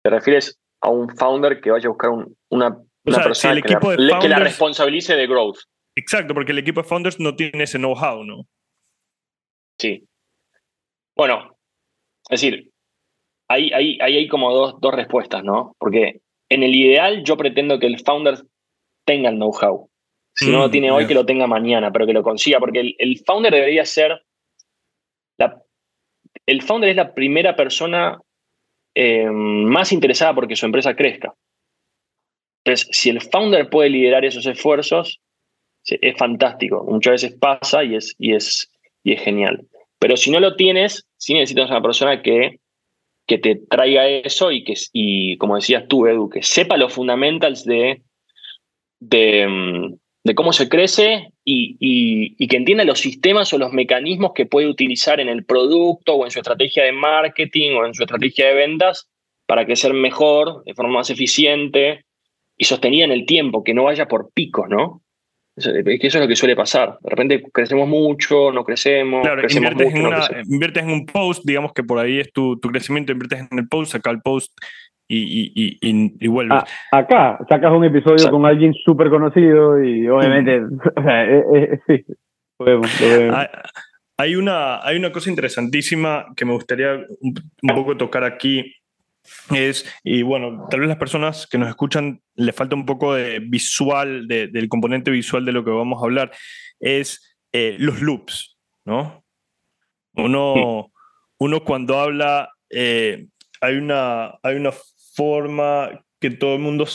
[0.02, 2.68] ¿Te refieres a un founder que vaya a buscar un- una,
[3.04, 5.26] una sea, persona si el que, equipo la, de le- que la founders- responsabilice de
[5.26, 5.58] growth?
[5.96, 8.46] Exacto, porque el equipo de founders no tiene ese know-how, ¿no?
[9.78, 10.06] Sí.
[11.16, 11.56] Bueno,
[12.30, 12.70] es decir,
[13.48, 15.74] ahí, ahí, ahí hay como dos, dos respuestas, ¿no?
[15.78, 18.38] Porque en el ideal yo pretendo que el founder
[19.06, 19.90] tenga el know-how.
[20.34, 22.80] Si no lo Mm, tiene hoy, que lo tenga mañana, pero que lo consiga, porque
[22.80, 24.24] el, el founder debería ser...
[25.38, 25.60] La,
[26.46, 28.18] el founder es la primera persona
[28.94, 31.34] eh, más interesada porque su empresa crezca.
[32.64, 35.20] Entonces, si el founder puede liderar esos esfuerzos,
[35.84, 36.84] es fantástico.
[36.88, 38.70] Muchas veces pasa y es, y es,
[39.02, 39.66] y es genial.
[39.98, 42.60] Pero si no lo tienes, sí necesitas una persona que,
[43.26, 47.64] que te traiga eso y que, y como decías tú, Edu, que sepa los fundamentals
[47.64, 48.02] de,
[48.98, 53.72] de, mm, de cómo se crece y, y- y que entienda los sistemas o los
[53.72, 57.94] mecanismos que puede utilizar en el producto o en su estrategia de marketing o en
[57.94, 59.08] su estrategia de ventas
[59.46, 62.04] para crecer mejor, de forma más eficiente
[62.56, 65.02] y sostenida en el tiempo, que no vaya por picos, ¿no?
[65.56, 66.98] Eso- Es que eso es lo que suele pasar.
[67.00, 70.48] De repente crecemos mucho, no crecemos, Claro, crecemos inviertes mucho, en, no una- crecemos.
[70.50, 73.68] inviertes en un post, digamos que por ahí es tu, tu crecimiento, inviertes en el
[73.68, 74.52] post, saca el post
[75.12, 76.62] y, y, y, y- vuelves.
[76.92, 80.60] Ah, acá sacas un episodio con alguien súper conocido y obviamente,
[80.96, 82.04] o sea, eh, eh, sí,
[82.58, 83.36] lo vemos, lo vemos.
[83.36, 83.46] Hay,
[84.18, 88.74] hay una, hay una cosa interesantísima que me gustaría un, un poco tocar aquí.
[89.54, 93.38] Es, y bueno, tal vez las personas que nos escuchan le falta un poco de
[93.40, 96.30] visual, de- del componente visual de lo que vamos a hablar,
[96.80, 99.22] es eh, los loops, ¿no?
[100.14, 100.90] Uno,
[101.38, 103.26] uno cuando habla, eh,
[103.60, 104.70] hay, una, hay una
[105.14, 106.86] forma que todo el mundo,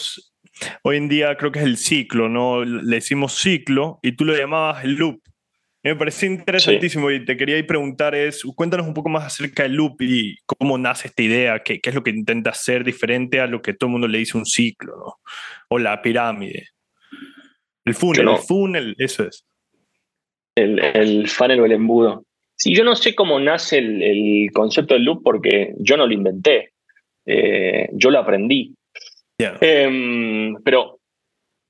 [0.84, 2.64] hoy en día creo que es el ciclo, ¿no?
[2.64, 5.20] Le decimos ciclo y tú lo llamabas el loop.
[5.84, 10.02] Me parece interesantísimo y te quería preguntar es, cuéntanos un poco más acerca del loop
[10.02, 13.62] y cómo nace esta idea, qué, qué es lo que intenta hacer diferente a lo
[13.62, 15.14] que todo el mundo le dice un ciclo, ¿no?
[15.70, 16.70] O la pirámide.
[17.86, 19.46] El funnel, no- el funnel, eso es.
[20.56, 22.26] el, el funnel o el embudo.
[22.56, 26.14] Sí, yo no sé cómo nace el, el concepto del loop porque yo no lo
[26.14, 26.72] inventé.
[27.26, 28.76] Eh, yo lo aprendí.
[29.38, 31.00] Em, pero,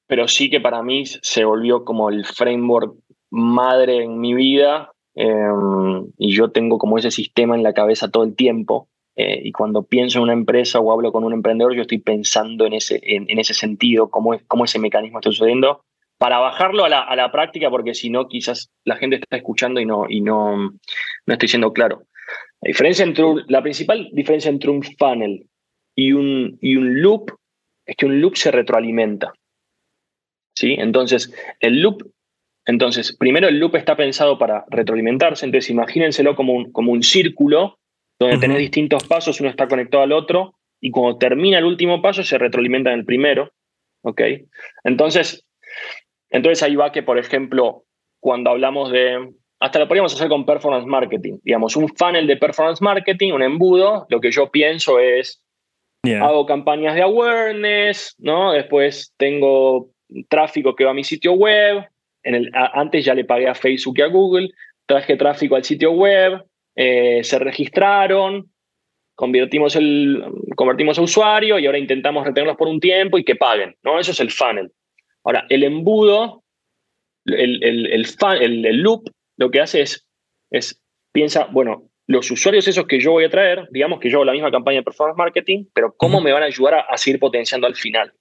[0.08, 2.96] pero sí que para mí se volvió como el framework
[3.32, 8.24] madre en mi vida em, y yo tengo como ese sistema en la cabeza todo
[8.24, 8.88] el tiempo.
[9.18, 12.66] eh, y cuando pienso en una empresa o hablo con un emprendedor, yo estoy pensando
[12.66, 15.86] en ese, en, en ese sentido, cómo, es, cómo ese mecanismo está sucediendo
[16.18, 19.80] para bajarlo a la, a la práctica, porque si no, quizás la gente está escuchando
[19.80, 22.04] y no, y no, no estoy siendo claro.
[22.62, 25.48] La, diferencia entre un- la principal diferencia entre un funnel
[25.96, 27.32] y un, y un loop
[27.86, 29.34] es que un loop se retroalimenta.
[30.58, 30.76] ¿Sí?
[30.78, 32.04] Entonces, el loop,
[32.66, 37.78] entonces, primero el loop está pensado para retroalimentarse, entonces imagínenselo como un, como un círculo
[38.18, 42.24] donde tenés distintos pasos, uno está conectado al otro, y cuando termina el último paso
[42.24, 43.52] se retroalimenta en el primero.
[44.04, 44.22] ¿Ok?
[44.84, 45.46] Entonces,
[46.30, 47.86] entonces ahí va que, por ejemplo,
[48.20, 49.34] cuando hablamos de.
[49.60, 51.40] Hasta lo podríamos hacer con performance marketing.
[51.44, 55.42] Digamos, un funnel de performance marketing, un embudo, lo que yo pienso es.
[56.24, 58.52] Hago campañas de awareness, ¿no?
[58.52, 59.90] Después tengo
[60.30, 61.84] tráfico que va a mi sitio web.
[62.24, 64.50] En el, a- antes ya le pagué a Facebook y a Google.
[64.86, 66.44] Traje tráfico al sitio web.
[66.76, 68.52] eh, se registraron.
[69.16, 70.22] Convertimos, el,
[70.58, 73.98] convertimos a usuario y ahora intentamos retenerlos por un tiempo y que paguen, ¿no?
[73.98, 74.74] Eso es el funnel.
[75.24, 76.44] Ahora, el embudo,
[77.26, 79.08] el, el, el, fa- el- el loop,
[79.38, 80.08] lo que hace es,
[80.52, 80.82] es,
[81.12, 84.34] piensa, bueno, los usuarios esos que yo voy a traer, digamos que yo hago la
[84.34, 87.66] misma campaña de performance marketing, pero ¿cómo me van a ayudar a, a seguir potenciando
[87.68, 88.14] al final?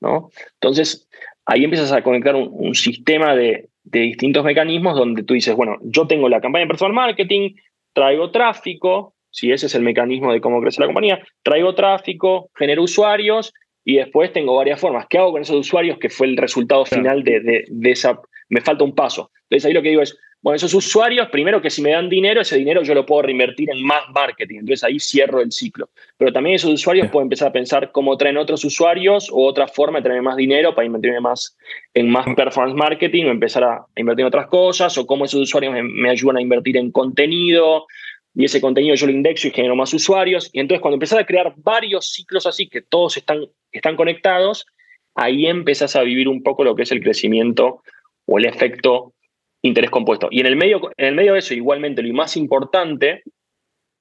[0.00, 0.30] ¿no?
[0.54, 1.08] Entonces,
[1.46, 5.76] ahí empiezas a conectar un, un sistema de, de distintos mecanismos donde tú dices, bueno,
[5.82, 7.54] yo tengo la campaña de performance marketing,
[7.94, 12.82] traigo tráfico, si ese es el mecanismo de cómo crece la compañía, traigo tráfico, genero
[12.82, 13.54] usuarios
[13.84, 15.06] y después tengo varias formas.
[15.08, 18.20] ¿Qué hago con esos usuarios que fue el resultado final de, de- de esa...
[18.48, 19.30] Me falta un paso.
[19.48, 22.40] Entonces ahí lo que digo es, bueno, esos usuarios, primero que si me dan dinero,
[22.40, 24.58] ese dinero yo lo puedo reinvertir en más marketing.
[24.60, 25.88] Entonces ahí cierro el ciclo.
[26.18, 30.00] Pero también esos usuarios pueden empezar a pensar cómo traen otros usuarios o otra forma
[30.00, 31.56] de tener más dinero para invertirme más
[31.94, 35.72] en más performance marketing o empezar a invertir en otras cosas o cómo esos usuarios
[35.72, 37.86] me, me ayudan a invertir en contenido
[38.34, 40.50] y ese contenido yo lo indexo y genero más usuarios.
[40.52, 44.66] Y entonces cuando empezás a crear varios ciclos así que todos están, están conectados,
[45.14, 47.82] ahí empezás a vivir un poco lo que es el crecimiento
[48.26, 49.14] o el efecto
[49.62, 50.28] interés compuesto.
[50.30, 53.22] Y en el medio, en el medio de eso, igualmente, lo más importante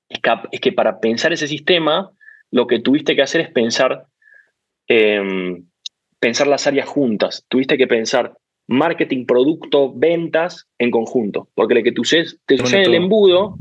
[0.09, 2.11] es que, es que para pensar ese sistema,
[2.51, 4.05] lo que tuviste que hacer es pensar,
[4.87, 5.65] em,
[6.19, 7.45] pensar las áreas juntas.
[7.47, 8.33] Tuviste que pensar
[8.67, 11.47] marketing, producto, ventas en conjunto.
[11.53, 13.55] Porque lo que tú te sucede en el embudo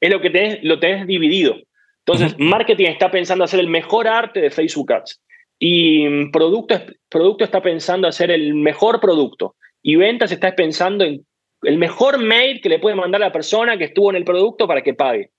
[0.00, 1.56] es lo que tenés, lo tenés dividido.
[2.04, 5.20] Entonces, marketing está pensando hacer el mejor arte de Facebook Ads.
[5.58, 9.56] Y mm, producto, producto está pensando hacer el mejor producto.
[9.82, 11.24] Y ventas está pensando en
[11.66, 14.68] el mejor mail que le puede mandar a la persona que estuvo en el producto
[14.68, 15.30] para que pague.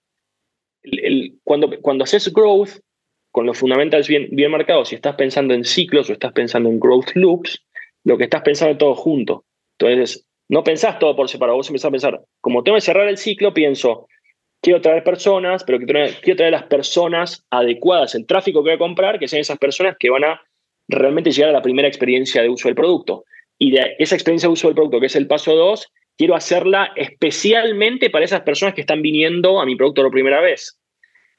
[1.43, 2.79] Cuando, cuando haces growth,
[3.31, 6.79] con los fundamentals bien, bien marcados, si estás pensando en ciclos o estás pensando en
[6.79, 7.63] growth loops,
[8.03, 9.45] lo que estás pensando es todo junto.
[9.79, 13.17] Entonces, no pensás todo por separado, vos empezás a pensar, como tengo que cerrar el
[13.17, 14.07] ciclo, pienso,
[14.61, 18.75] quiero traer personas, pero quiero traer, quiero traer las personas adecuadas, el tráfico que voy
[18.75, 20.41] a comprar, que sean esas personas que van a
[20.89, 23.23] realmente llegar a la primera experiencia de uso del producto.
[23.59, 26.91] Y de esa experiencia de uso del producto, que es el paso 2, quiero hacerla
[26.95, 30.79] especialmente para esas personas que están viniendo a mi producto por primera vez.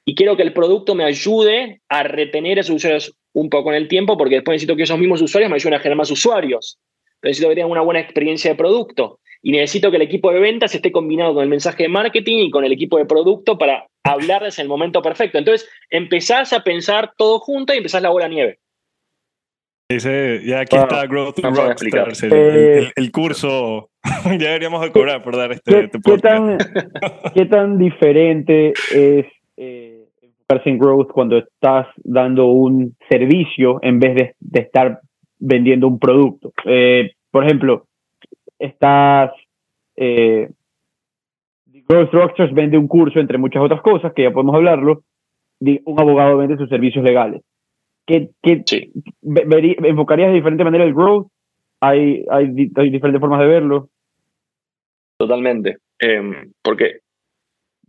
[0.04, 3.76] Y quiero que el producto me ayude a retener a esos usuarios un poco en
[3.76, 6.78] el tiempo, porque después necesito que esos mismos usuarios me ayuden a generar más usuarios.
[7.22, 9.20] Necesito que tengan una buena experiencia de producto.
[9.42, 12.50] Y necesito que el equipo de ventas esté combinado con el mensaje de marketing y
[12.50, 15.38] con el equipo de producto para hablarles en el momento perfecto.
[15.38, 18.58] Entonces, empezás a pensar todo junto y empezás la bola nieve.
[19.90, 22.06] Dice, ya aquí Bueno, está Growth explicar.
[22.08, 23.88] Rockstars, el, el- el- el curso.
[24.26, 26.58] ya deberíamos de cobrar por dar este, este ¿Qué tan,
[27.34, 29.26] qué tan diferente es
[29.56, 35.00] eh, enfocarse en growth cuando estás dando un servicio en vez de, de estar
[35.38, 36.52] vendiendo un producto?
[36.66, 37.86] Eh, por ejemplo,
[38.58, 39.30] estás...
[39.96, 40.50] Eh,
[41.88, 45.02] Growth Rockstars vende un curso, entre muchas otras cosas, que ya podemos hablarlo.
[45.60, 47.40] Un abogado vende sus servicios legales.
[48.08, 48.64] ¿Qué, qué
[49.22, 51.26] veri- ¿Enfocarías de diferente manera el growth?
[51.80, 53.90] ¿Hay, hay, hay diferentes formas de verlo?
[55.18, 55.76] Totalmente.
[55.98, 57.00] Em, porque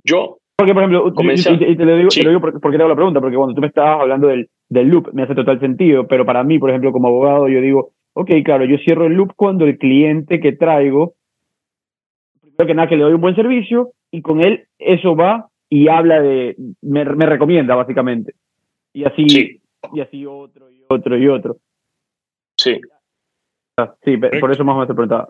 [0.03, 0.39] yo.
[0.57, 2.19] Porque, por ejemplo, Comenzar- y, y- y te lo digo, Sí.
[2.19, 4.27] te lo digo porque, porque te hago la pregunta, porque cuando tú me estabas hablando
[4.27, 7.61] del, del loop, me hace total sentido, pero para mí, por ejemplo, como abogado, yo
[7.61, 11.13] digo, ok, claro, yo cierro el loop cuando el cliente que traigo,
[12.41, 15.87] primero que nada, que le doy un buen servicio, y con él eso va y
[15.87, 18.33] habla de, me, me recomienda, básicamente.
[18.91, 19.61] Y así,
[19.93, 21.57] y así otro, y otro, y otro.
[22.57, 22.79] Sí.
[23.77, 25.29] Ah, Sí, por eso más o menos te preguntaba.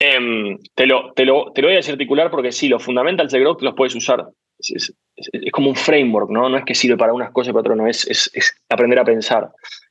[0.00, 3.40] Em, te, lo, te, lo, te lo voy a desarticular porque sí, los fundamentals de
[3.40, 4.26] growth los puedes usar.
[4.58, 6.48] Es, es- es- es como un framework, ¿no?
[6.48, 7.86] No es que sirve para unas cosas y para otras, no.
[7.86, 9.50] Es, es, es aprender a pensar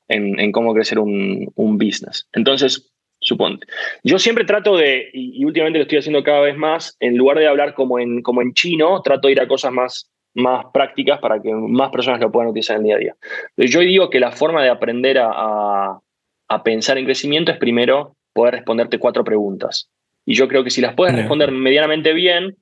[0.10, 2.28] en, en cómo crecer un, un business.
[2.34, 3.66] Entonces, suponte.
[4.04, 7.40] Yo siempre trato de, y, y últimamente lo estoy haciendo cada vez más, en lugar
[7.40, 11.20] de hablar como en, como en chino, trato de ir a cosas más, más prácticas
[11.20, 13.16] para que más personas lo puedan utilizar en el día a día.
[13.58, 16.00] Yo digo que la forma de aprender a, a-
[16.50, 19.90] a pensar en crecimiento es primero poder responderte cuatro preguntas.
[20.26, 22.58] Y yo creo que si las puedes responder medianamente bien,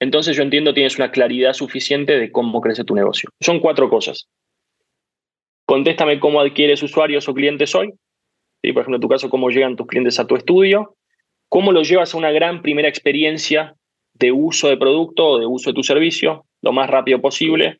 [0.00, 3.30] entonces yo entiendo tienes una claridad suficiente de cómo crece tu negocio.
[3.40, 4.28] Son cuatro cosas.
[5.66, 7.92] Contéstame cómo adquieres usuarios o clientes hoy.
[8.62, 8.72] ¿Sí?
[8.72, 10.94] Por ejemplo, en tu caso, cómo llegan tus clientes a tu estudio.
[11.48, 13.74] ¿Cómo los llevas a una gran primera experiencia
[14.14, 16.44] de uso de producto o de uso de tu servicio?
[16.66, 17.78] Lo más rápido posible,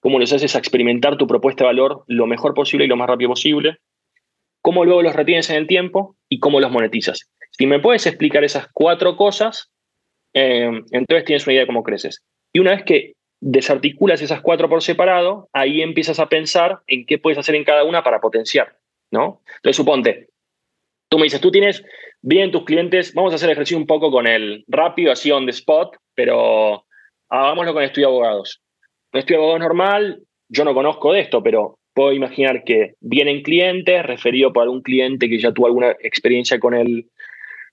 [0.00, 3.08] cómo los haces a experimentar tu propuesta de valor lo mejor posible y lo más
[3.08, 3.78] rápido posible,
[4.60, 7.30] cómo luego los retienes en el tiempo y cómo los monetizas.
[7.52, 9.70] Si me puedes explicar esas cuatro cosas,
[10.34, 12.24] eh, entonces tienes una idea de cómo creces.
[12.52, 17.18] Y una vez que desarticulas esas cuatro por separado, ahí empiezas a pensar en qué
[17.18, 18.78] puedes hacer en cada una para potenciar,
[19.12, 19.42] ¿no?
[19.58, 20.28] Entonces, suponte,
[21.08, 21.84] tú me dices, tú tienes
[22.20, 25.52] bien tus clientes, vamos a hacer ejercicio un poco con el rápido, así on the
[25.52, 26.84] spot, pero
[27.28, 28.60] hagámoslo con estudio de abogados.
[29.12, 33.42] Un estudio de abogados normal, yo no conozco de esto, pero puedo imaginar que vienen
[33.42, 37.06] clientes, referido por algún cliente que ya tuvo alguna experiencia con el,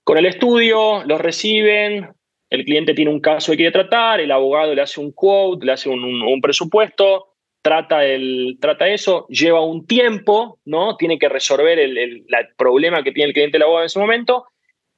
[0.03, 2.10] con el estudio, los reciben,
[2.49, 5.72] el cliente tiene un caso que quiere tratar, el abogado le hace un quote, le
[5.74, 10.95] hace un, un- presupuesto, trata, el, trata eso, lleva un tiempo, ¿no?
[10.95, 12.26] Tiene que resolver el, el-
[12.58, 14.45] problema que tiene el cliente el abogado en ese momento.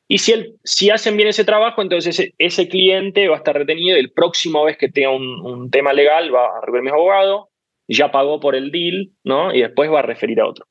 [0.09, 3.97] Y si, el, si hacen bien ese trabajo, entonces ese, cliente va a estar retenido
[3.97, 7.49] y el próximo vez que tenga un, un tema legal va a referir mismo abogado,
[7.89, 9.53] ya pagó por el deal, ¿no?
[9.53, 10.65] Y después va a referir a otro.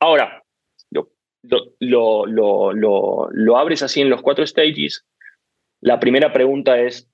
[0.00, 0.42] Ahora,
[1.80, 5.04] lo, lo, lo- lo abres así en los cuatro stages.
[5.80, 7.08] La primera pregunta es,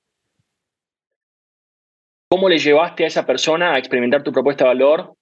[2.30, 5.14] ¿cómo le llevaste a esa persona a experimentar tu propuesta de valor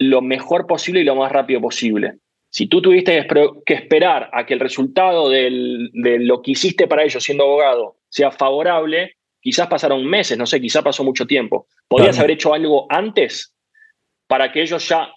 [0.00, 2.18] lo mejor posible y lo más rápido posible?
[2.50, 6.52] Si tú tuviste que esper- que esperar a que el resultado del- de lo que
[6.52, 11.26] hiciste para ellos siendo abogado sea favorable, quizás pasaron meses, no sé, quizás pasó mucho
[11.26, 11.66] tiempo.
[11.88, 12.24] ¿Podrías Claro.
[12.24, 13.54] haber hecho algo antes
[14.26, 15.12] para que ellos ya,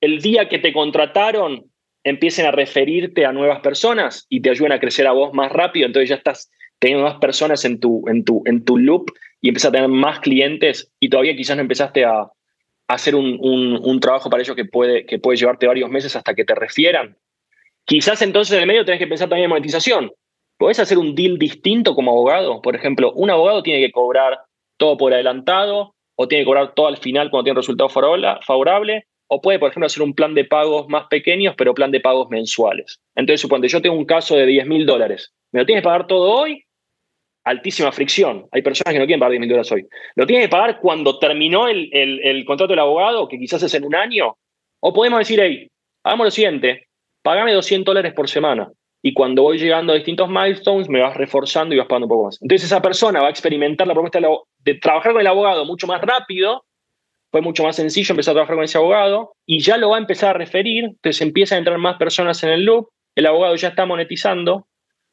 [0.00, 1.64] el día que te contrataron,
[2.04, 5.86] empiecen a referirte a nuevas personas y te ayuden a crecer a vos más rápido?
[5.86, 9.06] Entonces ya estás teniendo más personas en tu, en tu, en tu loop
[9.40, 12.26] y empiezas a tener más clientes y todavía quizás no empezaste a
[12.88, 16.44] hacer un, un- trabajo para ellos que puede, que puede llevarte varios meses hasta que
[16.44, 17.16] te refieran.
[17.84, 20.12] Quizás entonces en el medio tenés que pensar también en monetización.
[20.58, 22.62] ¿Podés hacer un deal distinto como abogado?
[22.62, 24.38] Por ejemplo, un abogado tiene que cobrar
[24.78, 28.28] todo por adelantado o tiene que cobrar todo al final cuando tiene un resultado favorable,
[28.46, 32.00] favorable o puede, por ejemplo, hacer un plan de pagos más pequeños, pero plan de
[32.00, 33.00] pagos mensuales.
[33.16, 35.32] Entonces, suponte, yo tengo un caso de 10 mil dólares.
[35.52, 36.62] ¿Me lo tienes que pagar todo hoy?
[37.46, 38.46] Altísima fricción.
[38.50, 39.86] Hay personas que no quieren pagar 10 mil dólares hoy.
[40.16, 43.84] ¿Lo tienes que pagar cuando terminó el, el- contrato del abogado, que quizás es en
[43.84, 44.36] un año?
[44.80, 45.68] O podemos decir, hey,
[46.04, 46.88] hagamos lo siguiente,
[47.22, 48.68] pagame 200 dólares por semana.
[49.00, 52.24] Y cuando voy llegando a distintos milestones, me vas reforzando y vas pagando un poco
[52.24, 52.38] más.
[52.42, 54.18] Entonces esa persona va a experimentar la propuesta
[54.64, 56.64] de trabajar con el abogado mucho más rápido,
[57.30, 60.00] fue mucho más sencillo empezar a trabajar con ese abogado y ya lo va a
[60.00, 63.68] empezar a referir, entonces empiezan a entrar más personas en el loop, el abogado ya
[63.68, 64.66] está monetizando.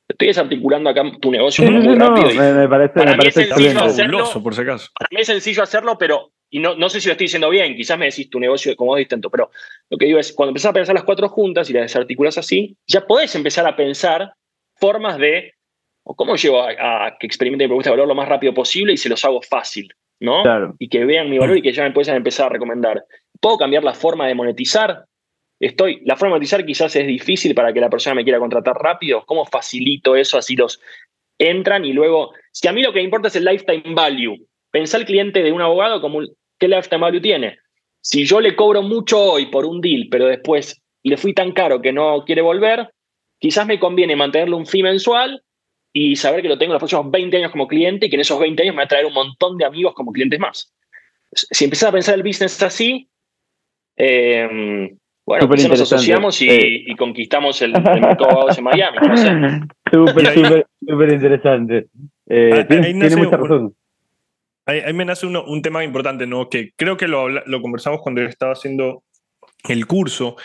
[0.07, 2.31] Estoy desarticulando acá tu negocio Sí, muy no, rápido.
[2.31, 3.91] y me, me parece, para me mí es parece sencillo excelente.
[3.91, 4.17] hacerlo.
[4.19, 4.89] Fabuloso, por si acaso.
[4.99, 7.75] Para mí es sencillo hacerlo, pero, y no, no sé si lo estoy diciendo bien,
[7.75, 9.49] quizás me decís tu negocio como distinto, pero
[9.89, 12.75] lo que digo es, cuando empezás a pensar las cuatro juntas y las desarticulas así,
[12.85, 14.33] ya podés empezar a pensar
[14.75, 15.53] formas de,
[16.03, 18.93] o cómo llevo a, a que experimenten mi propuesta de valor lo más rápido posible
[18.93, 20.43] y se los hago fácil, ¿no?
[20.43, 20.75] Claro.
[20.79, 23.03] Y que vean mi valor y que ya me puedan empezar a recomendar.
[23.39, 25.05] ¿Puedo cambiar la forma de monetizar?
[25.65, 28.75] Estoy, la forma de monetizar quizás es difícil para que la persona me quiera contratar
[28.75, 29.23] rápido.
[29.25, 30.37] ¿Cómo facilito eso?
[30.37, 30.81] Así los
[31.37, 34.97] entran y luego, si a mí lo que me importa es el lifetime value, pensá
[34.97, 37.59] el cliente de un abogado como un- qué lifetime value tiene.
[38.01, 41.81] Si yo le cobro mucho hoy por un deal, pero después le fui tan caro
[41.81, 42.89] que no quiere volver,
[43.39, 45.43] quizás me conviene mantenerle un fee mensual
[45.93, 48.37] y saber que lo tengo los próximos 20 años como cliente y que en esos
[48.37, 50.73] 20 años me va a traer un montón de amigos como clientes más.
[51.31, 53.07] Si empezás a pensar el business así,
[53.95, 54.89] eh,
[55.25, 55.95] bueno, quizás nos interesante.
[55.95, 56.83] asociamos y, Eh.
[56.87, 58.97] y conquistamos el, el mercado de en Miami.
[59.07, 59.29] no sé.
[59.91, 61.87] Súper, súper, súper interesante.
[62.27, 63.75] Eh, Ahí- tiene, ahí tiene nace mucha un- razón.
[64.65, 66.49] Ahí, ahí me nace uno- un tema importante, ¿no?
[66.49, 69.03] Que creo que lo, habla- lo conversamos cuando yo estaba haciendo
[69.69, 70.35] el curso.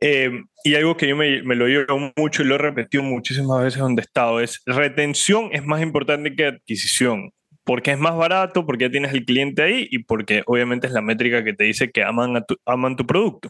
[0.00, 0.30] Eh,
[0.64, 3.78] y algo que yo me, me lo llevo mucho y lo he repetido muchísimas veces
[3.80, 7.30] donde he estado es retención es más importante que adquisición.
[7.64, 11.00] Porque es más barato, porque ya tienes el cliente ahí y porque obviamente es la
[11.00, 13.48] métrica que te dice que aman, a tu, aman tu producto.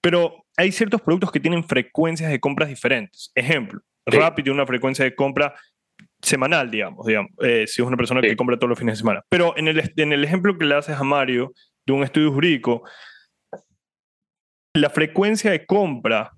[0.00, 3.32] Pero hay ciertos productos que tienen frecuencias de compras diferentes.
[3.34, 5.54] Ejemplo, Rappi tiene una frecuencia de compra
[6.22, 9.22] semanal, digamos, digamos eh, si es una persona que compra todos los fines de semana.
[9.28, 11.52] Pero en el, en el ejemplo que le haces a Mario
[11.86, 12.82] de un estudio jurídico,
[14.74, 16.32] la frecuencia de compra,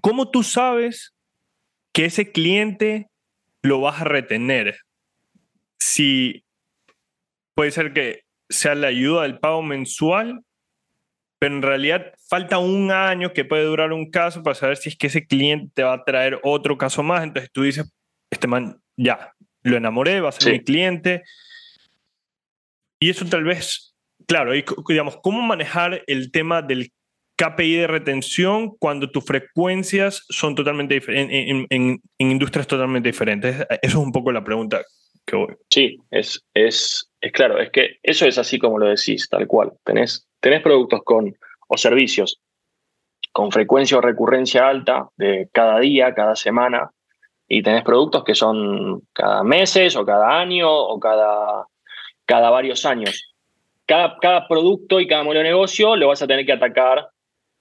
[0.00, 1.14] ¿cómo tú sabes
[1.92, 3.08] que ese cliente
[3.62, 4.78] lo vas a retener?
[5.80, 6.44] Si
[7.54, 10.42] puede ser que sea la ayuda del pago mensual,
[11.38, 14.96] pero en realidad falta un año que puede durar un caso para saber si es
[14.96, 17.22] que ese cliente te va a traer otro caso más.
[17.24, 17.90] Entonces tú dices,
[18.30, 21.22] este man, ya, lo enamoré, va a ser mi cliente.
[23.00, 23.94] Y eso tal vez,
[24.26, 26.92] claro, y, digamos, ¿cómo manejar el tema del
[27.36, 33.08] KPI de retención cuando tus frecuencias son totalmente diferentes, en, en- en- en industrias totalmente
[33.08, 33.56] diferentes?
[33.56, 34.82] Eso es un poco la pregunta
[35.68, 39.72] Sí, es, es, es claro, es que eso es así como lo decís, tal cual.
[39.84, 40.26] Tenés,
[40.62, 41.36] productos con,
[41.68, 42.40] o servicios
[43.32, 46.90] con frecuencia o recurrencia alta de cada día, cada semana,
[47.46, 51.66] y tenés productos que son cada meses o cada año o cada,
[52.24, 53.32] cada varios años.
[53.86, 57.08] Cada, cada producto y cada modelo de negocio lo vas a tener que atacar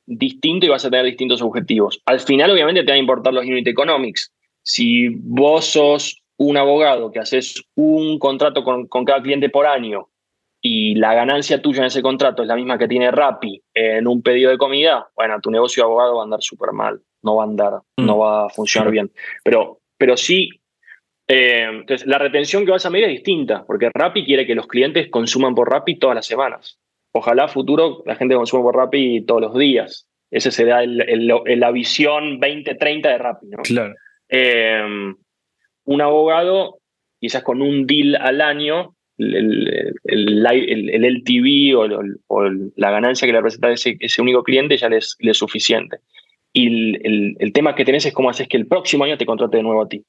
[0.06, 2.02] distinto y vas a tener distintos objetivos.
[2.06, 4.32] Al final, obviamente, te van a importar los unit economics.
[4.64, 10.08] Si vos sos un abogado que haces un contrato con, con cada cliente por año
[10.62, 14.22] y la ganancia tuya en ese contrato es la misma que tiene Rappi en un
[14.22, 17.44] pedido de comida, bueno, tu negocio de abogado va a andar súper mal, no va
[17.44, 19.12] a andar, no va a funcionar bien.
[19.44, 20.50] Pero, pero sí,
[21.28, 24.68] eh, entonces la retención que vas a medir es distinta, porque Rappi quiere que los
[24.68, 26.80] clientes consuman por Rappi todas las semanas.
[27.14, 30.08] Ojalá a futuro la gente consuma por Rappi todos los días.
[30.32, 33.48] Ese será el, el- la visión 2030 de Rappi.
[33.48, 33.58] ¿no?
[33.64, 33.94] Claro.
[34.30, 35.14] Eh,
[35.90, 36.80] un abogado,
[37.20, 39.36] quizás con un deal al año, el,
[40.06, 41.88] el, el, el- LTV o,
[42.28, 45.98] o la ganancia que le representa ese, ese único cliente ya les, le es suficiente.
[46.54, 46.96] Y
[47.40, 49.82] el, tema que tenés es cómo haces que el próximo año te contrate de nuevo
[49.82, 50.04] a ti.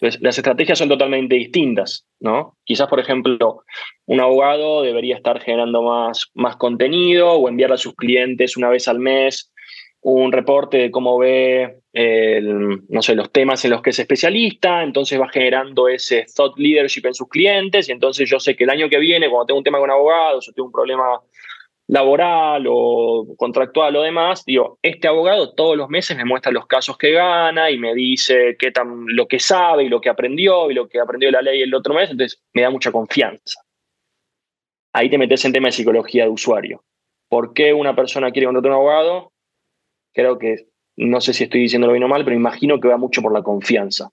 [0.00, 2.56] Las estrategias son totalmente distintas, ¿no?
[2.64, 3.62] Quizás, por ejemplo,
[4.06, 8.88] un abogado debería estar generando más, más contenido o enviarle a sus clientes una vez
[8.88, 9.52] al mes
[10.00, 15.20] un reporte de cómo ve no sé, los temas en los que es especialista, entonces
[15.20, 18.88] va generando ese thought leadership en sus clientes y entonces yo sé que el año
[18.88, 21.20] que viene, cuando tengo un tema con abogados o tengo un problema
[21.88, 26.96] laboral o contractual o demás, digo, este abogado todos los meses me muestra los casos
[26.96, 30.74] que gana y me dice qué tan, lo que sabe y lo que aprendió y
[30.74, 33.60] lo que aprendió la ley el otro mes, entonces me da mucha confianza.
[34.94, 36.84] Ahí te metes en tema de psicología de usuario.
[37.28, 39.32] ¿Por qué una persona quiere contratar a un abogado?
[40.14, 40.66] Creo que,
[40.96, 43.42] no sé si estoy diciéndolo bien o mal, pero imagino que va mucho por la
[43.42, 44.10] confianza.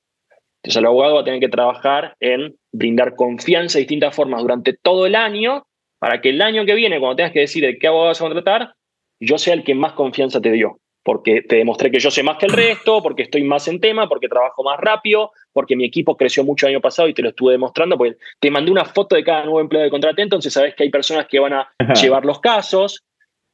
[0.61, 4.73] Entonces el abogado va a tener que trabajar en brindar confianza de distintas formas durante
[4.73, 5.65] todo el año
[5.99, 8.73] para que el año que viene, cuando tengas que decir qué abogado vas a contratar,
[9.19, 10.79] yo sea el que más confianza te dio.
[11.03, 14.07] Porque te demostré que yo sé más que el resto, porque estoy más en tema,
[14.07, 17.29] porque trabajo más rápido, porque mi equipo creció mucho el año pasado y te lo
[17.29, 20.75] estuve demostrando, porque te mandé una foto de cada nuevo empleado que contraté, entonces sabes
[20.75, 21.69] que hay personas que van a
[22.01, 23.03] llevar los casos.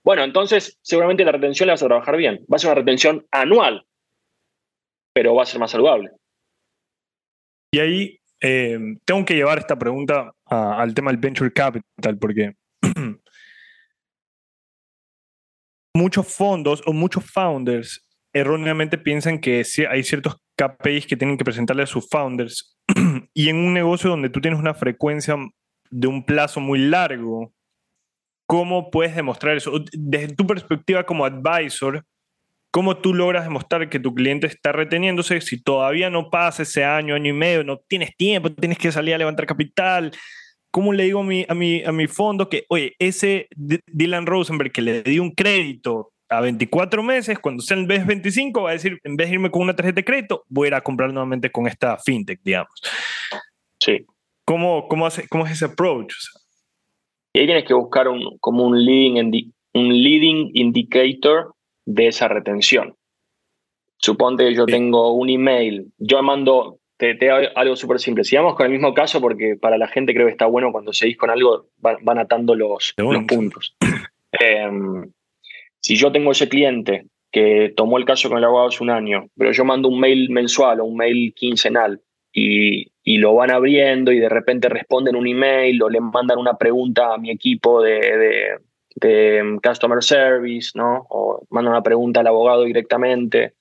[0.05, 2.45] Bueno, entonces seguramente la retención la vas a trabajar bien.
[2.51, 3.87] Va a ser una retención anual,
[5.13, 6.11] pero va a ser más saludable.
[7.73, 12.53] Y ahí eh, tengo que llevar esta pregunta al tema del venture capital, porque
[15.95, 21.81] muchos fondos o muchos founders erróneamente piensan que hay ciertos KPIs que tienen que presentarle
[21.81, 22.77] a sus founders
[23.33, 25.35] y en un negocio donde tú tienes una frecuencia
[25.89, 27.54] de un plazo muy largo,
[28.47, 29.71] ¿cómo puedes demostrar eso?
[29.93, 32.03] Desde tu perspectiva como advisor,
[32.71, 37.15] ¿cómo tú logras demostrar que tu cliente está reteniéndose si todavía no pasa ese año,
[37.15, 40.11] año y medio, no tienes tiempo, tienes que salir a levantar capital?
[40.71, 44.25] ¿Cómo le digo a mi, a mi, a mi fondo que, oye, ese D- Dylan
[44.25, 48.63] Rosenberg que le di un crédito a 24 meses, cuando sea en vez de 25,
[48.63, 50.73] va a decir, en vez de irme con una tarjeta de crédito, voy a ir
[50.73, 52.73] a comprar nuevamente con esta fintech, digamos.
[53.79, 54.05] Sí.
[54.43, 56.11] ¿Cómo, cómo, hace, cómo es ese approach?
[56.11, 56.41] O sea,
[57.35, 61.53] Y ahí tienes que buscar un, como un leading, un leading indicator
[61.85, 62.95] de esa retención.
[63.97, 68.23] Suponte que yo tengo un email, yo mando, te, te hago algo súper simple.
[68.23, 71.17] Sigamos con el mismo caso porque para la gente creo que está bueno cuando seguís
[71.17, 73.75] con algo, van, van atando los, los puntos.
[74.31, 75.11] Em,
[75.81, 79.27] si yo tengo ese cliente que tomó el caso con el abogado hace un año,
[79.35, 82.01] pero yo mando un mail mensual o un mail quincenal
[82.33, 86.57] y, y lo van abriendo y de repente responden un email o le mandan una
[86.57, 88.57] pregunta a mi equipo de, de-
[88.95, 91.05] de, um, Customer Service, ¿no?
[91.09, 93.53] O mandan una pregunta al abogado directamente.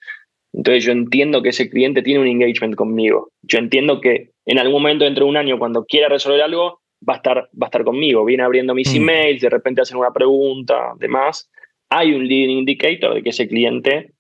[0.53, 3.31] Entonces yo entiendo que ese cliente tiene un engagement conmigo.
[3.43, 7.15] Yo entiendo que en algún momento dentro de un año, cuando quiera resolver algo, va
[7.15, 8.25] a estar, va a estar conmigo.
[8.25, 8.97] Viene abriendo mis Mm.
[8.97, 11.51] emails, de repente hacen una pregunta, demás.
[11.91, 14.13] Hay un leading indicator de que ese cliente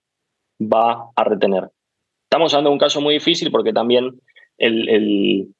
[0.60, 1.70] va a retener.
[2.24, 4.10] Estamos hablando de un caso muy difícil porque también
[4.58, 5.54] el, el,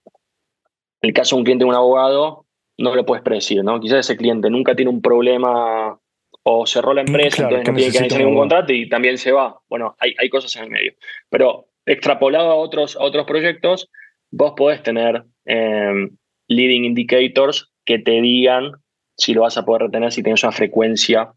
[1.02, 2.46] el caso de un cliente de un abogado
[2.78, 3.80] no lo puedes predecir, ¿no?
[3.80, 5.98] Quizás ese cliente nunca tiene un problema
[6.42, 9.60] o cerró la empresa, Claro, entonces no tiene que ningún contrato y también se va.
[9.68, 10.92] Bueno, hay, hay cosas en el medio.
[11.30, 13.90] Pero extrapolado a otros, a otros proyectos,
[14.30, 16.08] vos podés tener eh,
[16.48, 18.72] leading indicators que te digan
[19.16, 21.32] si lo vas a poder retener si tienes una frecuencia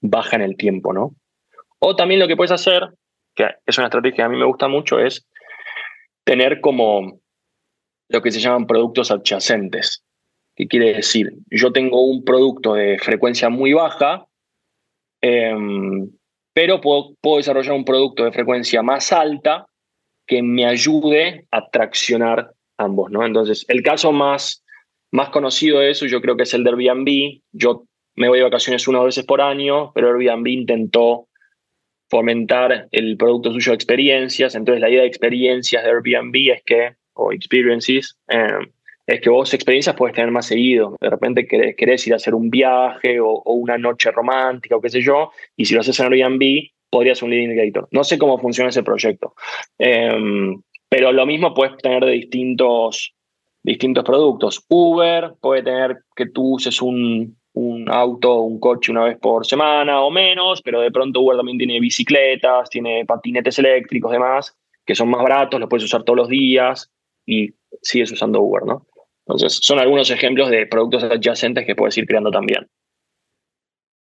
[0.00, 1.14] baja en el tiempo, ¿no?
[1.78, 2.90] O también lo que puedes hacer,
[3.34, 5.26] que es una estrategia que a mí me gusta mucho, es
[6.24, 7.20] tener como
[8.08, 10.04] lo que se llaman productos adyacentes.
[10.54, 11.32] ¿Qué quiere decir?
[11.50, 14.26] Yo tengo un producto de frecuencia muy baja,
[15.22, 16.10] em,
[16.52, 19.66] pero puedo, puedo desarrollar un producto de frecuencia más alta
[20.26, 23.24] que me ayude a traccionar ambos, ¿no?
[23.24, 24.62] Entonces, el caso más,
[25.10, 27.40] más conocido de eso yo creo que es el de Airbnb.
[27.52, 31.28] Yo me voy de vacaciones una o dos veces por año, pero Airbnb intentó
[32.12, 34.54] fomentar el producto suyo de experiencias.
[34.54, 38.68] Entonces la idea de experiencias de Airbnb es que, o experiences, eh,
[39.06, 40.94] es que vos experiencias puedes tener más seguido.
[41.00, 45.00] De repente querés, ir a hacer un viaje o, una noche romántica o qué sé
[45.00, 47.88] yo, y si lo haces en Airbnb, podría ser un lead indicator.
[47.92, 49.32] No sé cómo funciona ese proyecto,
[49.78, 50.12] eh,
[50.90, 53.14] pero lo mismo puedes tener de distintos,
[53.62, 54.66] distintos productos.
[54.68, 60.00] Uber puede tener que tú uses un, un auto, un coche una vez por semana
[60.02, 65.10] o menos, pero de pronto Uber también tiene bicicletas, tiene patinetes eléctricos, demás, que son
[65.10, 66.90] más baratos, los puedes usar todos los días
[67.26, 67.50] y
[67.82, 68.86] sigues usando Uber, ¿no?
[69.26, 72.66] Entonces, son algunos ejemplos de productos adyacentes que puedes ir creando también.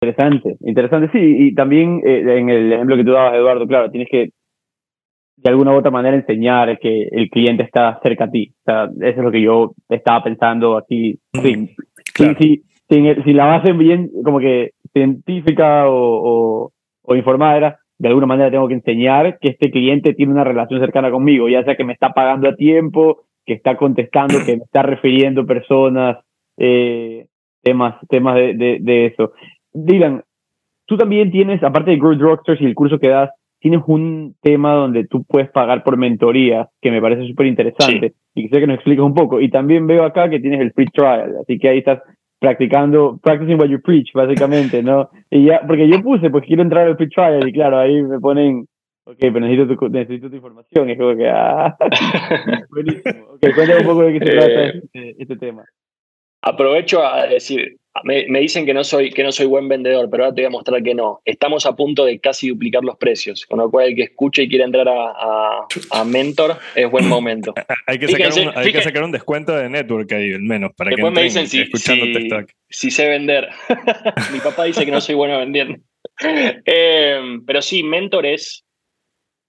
[0.03, 1.49] Interesante, interesante, sí.
[1.49, 4.31] Y también eh, en el ejemplo que tú dabas, Eduardo, claro, tienes que
[5.37, 8.53] de alguna u otra manera enseñar que el cliente está cerca a ti.
[8.61, 11.19] O sea, eso es lo que yo estaba pensando aquí.
[11.43, 11.75] Sí,
[12.15, 12.37] Claro.
[12.41, 16.73] si, si, si la base bien como que científica o, o,
[17.03, 20.81] o informada era, de alguna manera tengo que enseñar que este cliente tiene una relación
[20.81, 24.65] cercana conmigo, ya sea que me está pagando a tiempo, que está contestando, que me
[24.65, 26.19] está refiriendo personas,
[26.57, 27.27] eh,
[27.63, 29.33] temas, temas de, de, de eso.
[29.73, 30.23] Dylan,
[30.87, 33.31] tú también tienes, aparte de Growth Rockstars y el curso que das,
[33.61, 38.43] tienes un tema donde tú puedes pagar por mentoría, que me parece súper interesante, y
[38.43, 39.41] quisiera que nos expliques un poco.
[39.41, 42.01] Y también veo acá que tienes el free trial, así que ahí estás
[42.41, 45.11] practicando, practicing what you preach, básicamente, ¿no?
[45.31, 48.19] Y ya, porque yo puse, pues quiero entrar al free trial, y claro, ahí me
[48.19, 48.67] ponen,
[49.05, 51.77] ok, pero necesito tu, necesito tu información, y es como que, ah,
[52.71, 53.27] buenísimo.
[53.35, 55.65] Ok, cuéntame un poco de qué se trata Eh, este, este tema.
[56.43, 60.25] Aprovecho a decir, me, me, dicen que no, soy, que no soy buen vendedor, pero
[60.25, 61.21] ahora te voy a mostrar que no.
[61.25, 64.49] Estamos a punto de casi duplicar los precios, con lo cual el que escuche y
[64.49, 67.53] quiera entrar a, a, a Mentor es buen momento.
[67.87, 70.73] Hay que, sacar un, hay que fíjense- sacar un descuento de network ahí, al menos,
[70.77, 72.29] para que Después me entren dicen si, escuchando si,
[72.69, 73.49] si sé vender.
[74.33, 75.77] Mi papá dice que no soy bueno vendiendo.
[76.23, 78.65] Eh, pero sí, Mentor es,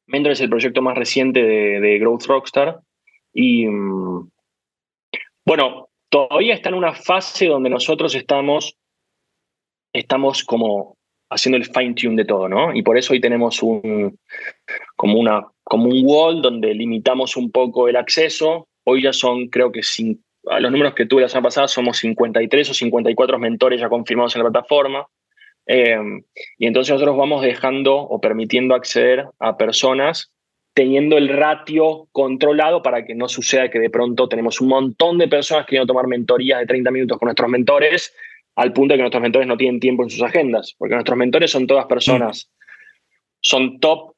[0.08, 2.80] Mentor es el proyecto más reciente de, de Growth Rockstar.
[3.34, 4.30] Y mm,
[5.46, 8.78] bueno, todavía está en una fase donde nosotros estamos,
[9.94, 10.98] estamos como
[11.32, 12.76] haciendo el fine tune de todo, ¿no?
[12.76, 14.20] Y por eso hoy tenemos un,
[14.98, 18.68] como, una, como un wall donde limitamos un poco el acceso.
[18.84, 19.80] Hoy ya son, creo que,
[20.48, 24.36] a los números que tuve la semana pasada, somos 53 o 54 mentores ya confirmados
[24.36, 25.08] en la plataforma.
[25.66, 25.98] Eh,
[26.58, 30.34] y entonces nosotros vamos dejando o permitiendo acceder a personas
[30.74, 35.28] teniendo el ratio controlado para que no suceda que de pronto tenemos un montón de
[35.28, 38.14] personas queriendo tomar mentorías de 30 minutos con nuestros mentores,
[38.56, 41.52] al punto de que nuestros mentores no tienen tiempo en sus agendas, porque nuestros mentores
[41.52, 42.52] son todas personas,
[43.42, 44.14] son top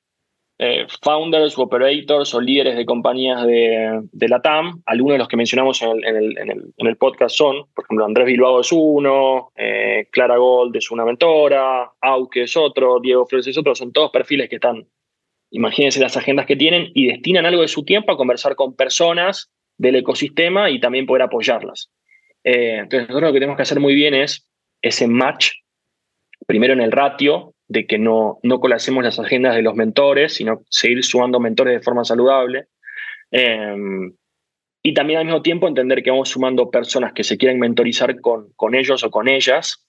[0.60, 4.82] eh, founders operators o líderes de compañías de, la TAM.
[4.86, 9.52] Algunos de los que mencionamos en el podcast son, por ejemplo, Andrés Bilbao es uno,
[9.56, 14.12] eh, Clara Gold es una mentora, Auke es otro, Diego Flores es otro, son todos
[14.12, 14.88] perfiles que están,
[15.54, 19.52] imagínense las agendas que tienen y destinan algo de su tiempo a conversar con personas
[19.78, 21.92] del ecosistema y también poder apoyarlas.
[22.44, 24.50] Eh, entonces, nosotros lo que tenemos que hacer muy bien es
[24.82, 25.52] ese match,
[26.48, 30.64] primero en el ratio, de que no, no colapsemos las agendas de los mentores, sino
[30.70, 32.66] seguir sumando mentores de forma saludable.
[33.32, 33.76] Eh,
[34.82, 38.52] y también al mismo tiempo entender que vamos sumando personas que se quieren mentorizar con,
[38.56, 39.88] con ellos o con ellas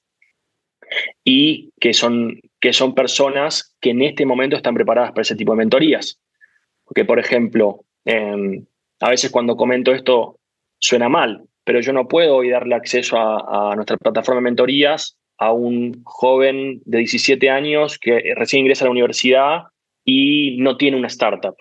[1.25, 5.53] y que son, que son personas que en este momento están preparadas para ese tipo
[5.53, 6.19] de mentorías.
[6.87, 8.62] Porque, por ejemplo, eh,
[9.01, 10.41] a veces cuando comento esto
[10.79, 15.19] suena mal, pero yo no puedo hoy darle acceso a, a nuestra plataforma de mentorías
[15.37, 19.65] a un joven de 17 años que recién ingresa a la universidad
[20.03, 21.57] y no tiene una startup.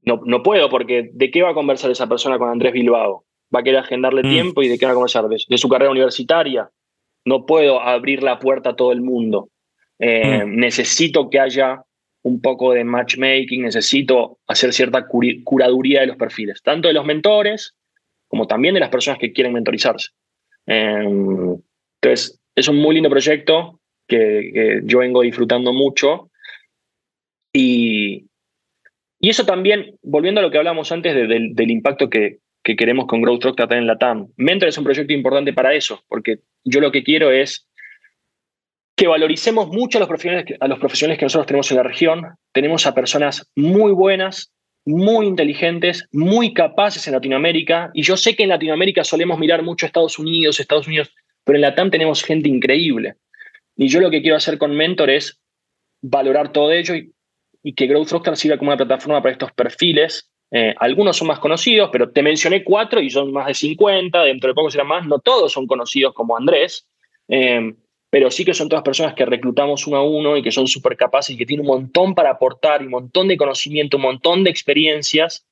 [0.00, 3.26] No, no puedo, porque ¿de qué va a conversar esa persona con Andrés Bilbao?
[3.54, 4.30] Va a querer agendarle Mm.
[4.30, 6.70] tiempo y de qué va a conversar, de, de su carrera universitaria.
[7.26, 9.50] No puedo abrir la puerta a todo el mundo.
[9.98, 11.82] Eh, Necesito que haya
[12.22, 17.74] un poco de matchmaking, necesito hacer cierta curaduría de los perfiles, tanto de los mentores
[18.28, 20.08] como también de las personas que quieren mentorizarse.
[20.66, 21.04] Eh,
[22.00, 26.30] entonces, es un muy lindo proyecto que, que yo vengo disfrutando mucho.
[27.52, 28.26] Y,
[29.20, 32.76] y eso también, volviendo a lo que hablamos antes de- del, del impacto que, que
[32.76, 36.02] queremos con Growth Rock tratar en la TAM, Mentor es un proyecto importante para eso,
[36.08, 37.68] porque yo lo que quiero es
[38.96, 42.22] que valoricemos mucho a los profesionales a los profesionales que nosotros tenemos en la región.
[42.52, 44.52] Tenemos a personas muy buenas,
[44.84, 47.90] muy inteligentes, muy capaces en Latinoamérica.
[47.94, 51.12] Y yo sé que en Latinoamérica solemos mirar mucho a Estados Unidos, Estados Unidos,
[51.44, 53.16] pero en la TAM tenemos gente increíble.
[53.76, 55.40] Y yo lo que quiero hacer con Mentor es
[56.00, 57.12] valorar todo ello y,
[57.62, 61.40] y que Growth Rockstar sirva como una plataforma para estos perfiles Eh, algunos son más
[61.40, 65.04] conocidos, pero te mencioné cuatro y son más de 50, dentro de poco serán más.
[65.04, 66.86] No todos son conocidos como Andrés,
[67.26, 67.74] eh,
[68.14, 70.96] pero sí que son todas personas que reclutamos uno a uno y que son súper
[70.96, 74.44] capaces y que tienen un montón para aportar, y un montón de conocimiento, un montón
[74.44, 75.44] de experiencias.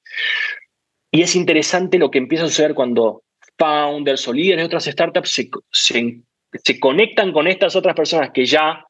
[1.10, 3.24] Y es interesante lo que empieza a suceder cuando
[3.58, 6.20] founders o líderes de otras startups se, se,
[6.52, 8.86] se conectan con estas otras personas que ya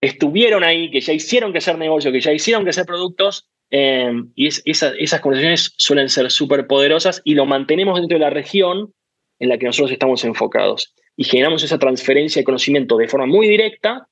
[0.00, 4.10] estuvieron ahí, que ya hicieron que hacer negocio, que ya hicieron que hacer productos, eh,
[4.34, 8.30] y es- esa- esas conversaciones suelen ser súper poderosas y lo mantenemos dentro de la
[8.30, 8.92] región
[9.38, 10.94] en la que nosotros estamos enfocados.
[11.16, 14.06] Y generamos esa transferencia de conocimiento de forma muy directa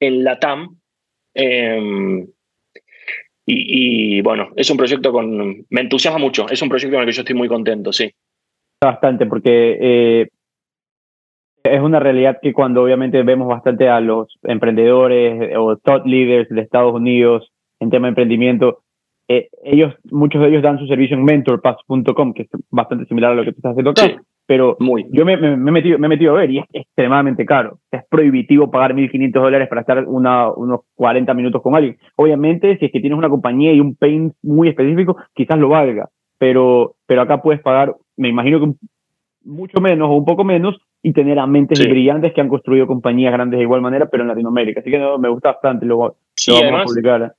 [0.00, 0.78] en la TAM.
[1.34, 2.26] eh,
[3.50, 5.64] y, y, bueno, es un proyecto con...
[5.70, 8.12] Me entusiasma mucho, es un proyecto con el que yo estoy muy contento, sí.
[8.78, 10.28] Bastante, porque eh,
[11.64, 16.48] es una realidad que cuando obviamente vemos bastante a los emprendedores eh, o thought leaders
[16.50, 17.50] de Estados Unidos
[17.80, 18.82] en tema de emprendimiento,
[19.28, 23.34] eh, ellos, muchos de ellos dan su servicio en mentorpass.com, que es bastante similar a
[23.34, 24.02] lo que tú estás haciendo acá.
[24.02, 24.16] Sí,
[24.48, 25.04] pero muy.
[25.12, 27.80] yo me, me- me he metido, me he metido a ver y es extremadamente caro.
[27.90, 31.98] Es prohibitivo pagar 1.500 dólares para estar una, unos 40 minutos con alguien.
[32.16, 36.08] Obviamente, si es que tienes una compañía y un pain muy específico, quizás lo valga.
[36.38, 38.72] Pero, pero acá puedes pagar, me imagino que
[39.44, 41.86] mucho menos o un poco menos y tener a mentes Sí.
[41.88, 44.80] brillantes que han construido compañías grandes de igual manera, pero en Latinoamérica.
[44.80, 47.34] Así que no, me gusta bastante, lo, Sí, lo vamos además- a publicar.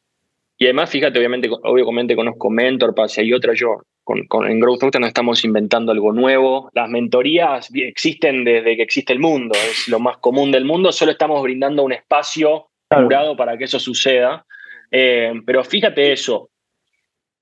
[0.60, 3.78] Y además, fíjate, obviamente, obviamente conozco MentorPass y hay otra yo.
[4.10, 6.72] Con, con- en Growth Factor no estamos inventando algo nuevo.
[6.74, 11.12] Las mentorías existen desde que existe el mundo, es lo más común del mundo, solo
[11.12, 13.04] estamos brindando un espacio Claro.
[13.06, 14.48] curado para que eso suceda.
[14.90, 16.50] Eh, pero fíjate eso,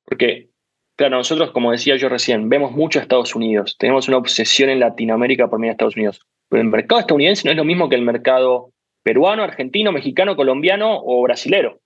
[0.04, 0.50] porque,
[0.98, 4.82] claro, nosotros, como decía yo recién, vemos mucho a Estados Unidos, tenemos una obsesión en
[4.82, 7.96] Latinoamérica por medio de Estados Unidos, pero el mercado estadounidense no es lo mismo que
[7.96, 8.72] el mercado
[9.04, 11.80] peruano, argentino, mexicano, colombiano o brasilero.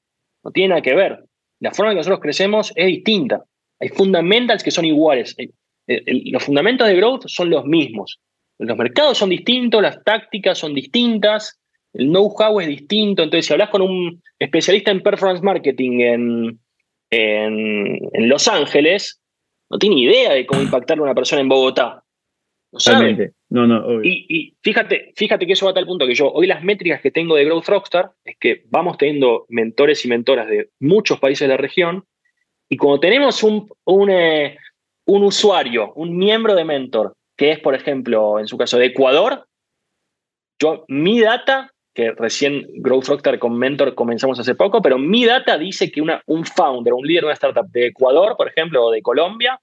[0.44, 1.20] No tiene nada que ver.
[1.60, 3.44] La forma en que nosotros crecemos es distinta.
[3.82, 5.36] Hay fundamentals que son iguales.
[5.38, 5.54] El-
[5.88, 8.20] el- los fundamentos de growth son los mismos.
[8.60, 11.60] Los mercados son distintos, las tácticas son distintas,
[11.94, 13.24] el know-how es distinto.
[13.24, 16.60] Entonces, si hablas con un especialista en performance marketing en,
[17.10, 19.20] en, en Los Ángeles,
[19.70, 22.04] no tiene idea de cómo impactar a una persona en Bogotá.
[22.72, 23.32] No sabe.
[23.50, 24.04] No, no, obvio.
[24.04, 27.02] Y, y fíjate, fíjate que eso va a tal punto que yo hoy las métricas
[27.02, 31.48] que tengo de Growth Rockstar es que vamos teniendo mentores y mentoras de muchos países
[31.48, 32.06] de la región
[32.72, 34.58] y cuando tenemos un, un, eh,
[35.06, 39.46] un usuario, un miembro de mentor, que es, por ejemplo, en su caso de Ecuador,
[40.58, 45.58] yo, mi data, que recién Growth Rockstar con Mentor comenzamos hace poco, pero mi data
[45.58, 48.92] dice que una, un founder, un líder de una startup de Ecuador, por ejemplo, o
[48.92, 49.60] de Colombia,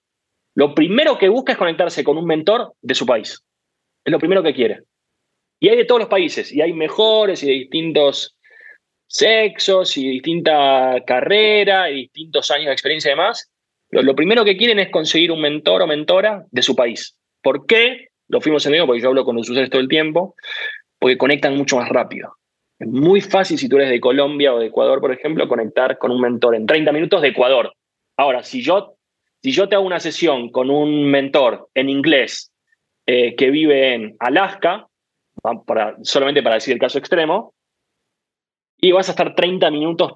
[0.54, 3.42] lo primero que busca es conectarse con un mentor de su país.
[4.04, 4.82] Es lo primero que quiere.
[5.58, 8.36] Y hay de todos los países, y hay mejores y de distintos
[9.08, 13.50] sexos y distinta carrera y distintos años de experiencia y demás.
[13.90, 17.18] Lo primero que quieren es conseguir un mentor o mentora de su país.
[17.42, 18.08] ¿Por qué?
[18.28, 20.34] Lo fuimos entendiendo porque yo hablo con los usuarios todo el tiempo,
[20.98, 22.34] porque conectan mucho más rápido.
[22.78, 26.10] Es muy fácil si tú eres de Colombia o de Ecuador, por ejemplo, conectar con
[26.10, 27.72] un mentor en 30 minutos de Ecuador.
[28.16, 28.94] Ahora, si yo,
[29.42, 32.52] si yo te hago una sesión con un mentor en inglés
[33.06, 34.86] eh, que vive en Alaska,
[35.66, 37.54] para, solamente para decir el caso extremo,
[38.80, 40.12] y vas a estar 30 minutos.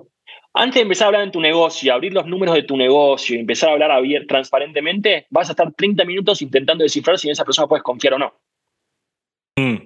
[0.55, 3.41] Antes de empezar a hablar en tu negocio, abrir los números de tu negocio y
[3.41, 7.45] empezar a hablar abier- transparentemente, vas a estar 30 minutos intentando descifrar si en esa
[7.45, 8.35] persona puedes confiar o no.
[9.57, 9.77] Mm,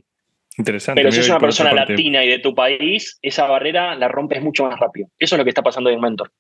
[0.59, 1.01] interesante.
[1.01, 4.65] Pero si es una persona latina y de tu país, esa barrera la rompes mucho
[4.65, 5.09] más rápido.
[5.19, 6.33] Eso es lo que está pasando en Mentor.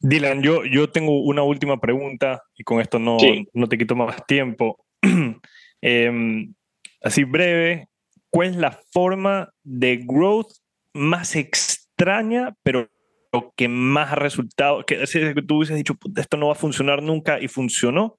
[0.00, 3.46] Dylan, yo, yo tengo una última pregunta y con esto no, Sí.
[3.54, 4.84] no te quito más tiempo.
[5.86, 6.54] Em,
[7.02, 7.88] así breve,
[8.30, 10.52] ¿cuál es la forma de growth
[10.94, 12.88] más extraña, pero
[13.32, 14.84] lo que más ha resultado?
[14.86, 15.04] Que,
[15.46, 18.18] tú hubieses dicho, "Puta, esto no va a funcionar nunca y funcionó,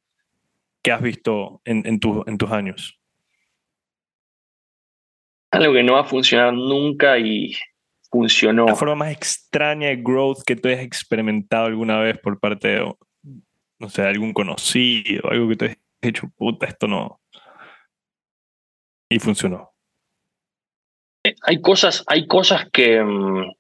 [0.84, 2.99] que has visto en, en, tu- en tus años?
[5.51, 7.55] Algo que no va a funcionar nunca y
[8.11, 8.65] funcionó.
[8.65, 12.95] La forma más extraña de growth que tú hayas experimentado alguna vez por parte de,
[13.80, 17.21] no sé, de algún conocido, algo que te hayas dicho, puta, esto no.
[19.09, 19.74] Y funcionó.
[21.41, 23.51] Hay cosas, hay cosas que, mm,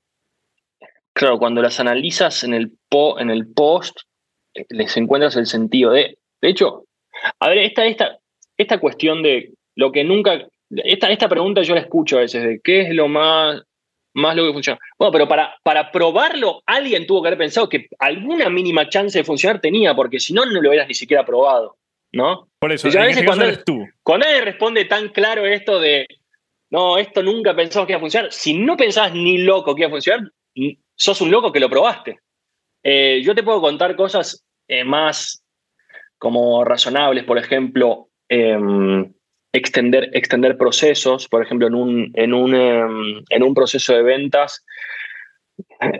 [1.13, 3.99] claro, cuando las analizas en el, po- en el post,
[4.53, 5.91] eh, les encuentras el sentido.
[5.91, 6.85] De, de hecho,
[7.39, 8.17] a ver, esta, esta,
[8.57, 12.59] esta cuestión de lo que nunca, esta, esta pregunta yo la escucho a veces, de
[12.63, 13.61] qué es lo más,
[14.13, 14.79] más lo que funciona.
[14.97, 19.23] Bueno, pero para, para probarlo, alguien tuvo que haber pensado que alguna mínima chance de
[19.23, 21.77] funcionar tenía, porque si no, no lo hubieras ni siquiera probado,
[22.13, 22.47] ¿no?
[22.59, 23.85] Por eso, Y a veces caso cuando- eres tú.
[24.03, 26.07] Cuando nadie responde tan claro esto de,
[26.75, 29.87] no, esto nunca pensamos que iba a funcionar, si no pensabas ni loco que iba
[29.87, 30.29] a funcionar,
[30.93, 32.19] sos un loco que lo probaste.
[32.83, 35.41] Eh, yo te puedo contar cosas eh, más
[36.17, 39.09] como razonables, por ejemplo, em,
[39.53, 44.65] extender, extender procesos, por ejemplo, en un, en un, em, en un proceso de ventas,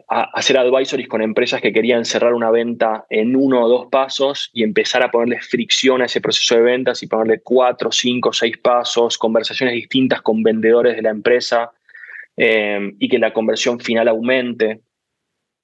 [0.09, 4.49] a- hacer advisories con empresas que querían cerrar una venta en uno o dos pasos
[4.53, 8.57] y empezar a ponerle fricción a ese proceso de ventas y ponerle cuatro, cinco, seis
[8.57, 11.71] pasos, conversaciones distintas con vendedores de la empresa
[12.37, 14.81] eh, y que la conversión final aumente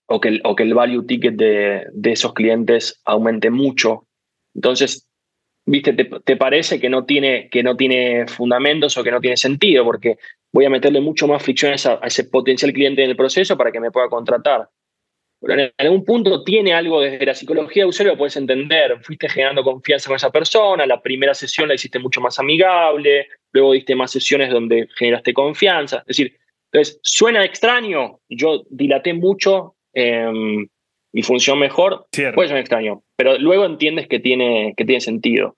[0.08, 4.08] o que el, o que el value ticket de, de esos clientes aumente mucho.
[4.54, 5.08] Entonces,
[5.66, 9.84] viste, te, parece que no, tiene, que no tiene fundamentos o que no tiene sentido,
[9.84, 10.18] porque
[10.51, 13.80] voy a meterle mucho más fricción a, ese potencial cliente en el proceso para que
[13.80, 14.70] me pueda contratar.
[15.39, 19.64] Pero en algún punto tiene algo desde la psicología de usuario, puedes entender, fuiste generando
[19.64, 24.12] confianza con esa persona, la primera sesión la hiciste mucho más amigable, luego diste más
[24.12, 25.97] sesiones donde generaste confianza.
[25.99, 26.38] Es decir,
[26.72, 30.68] entonces, suena extraño, yo dilaté mucho em,
[31.14, 35.55] mi función mejor, puede ser extraño, pero luego entiendes que tiene, que tiene sentido.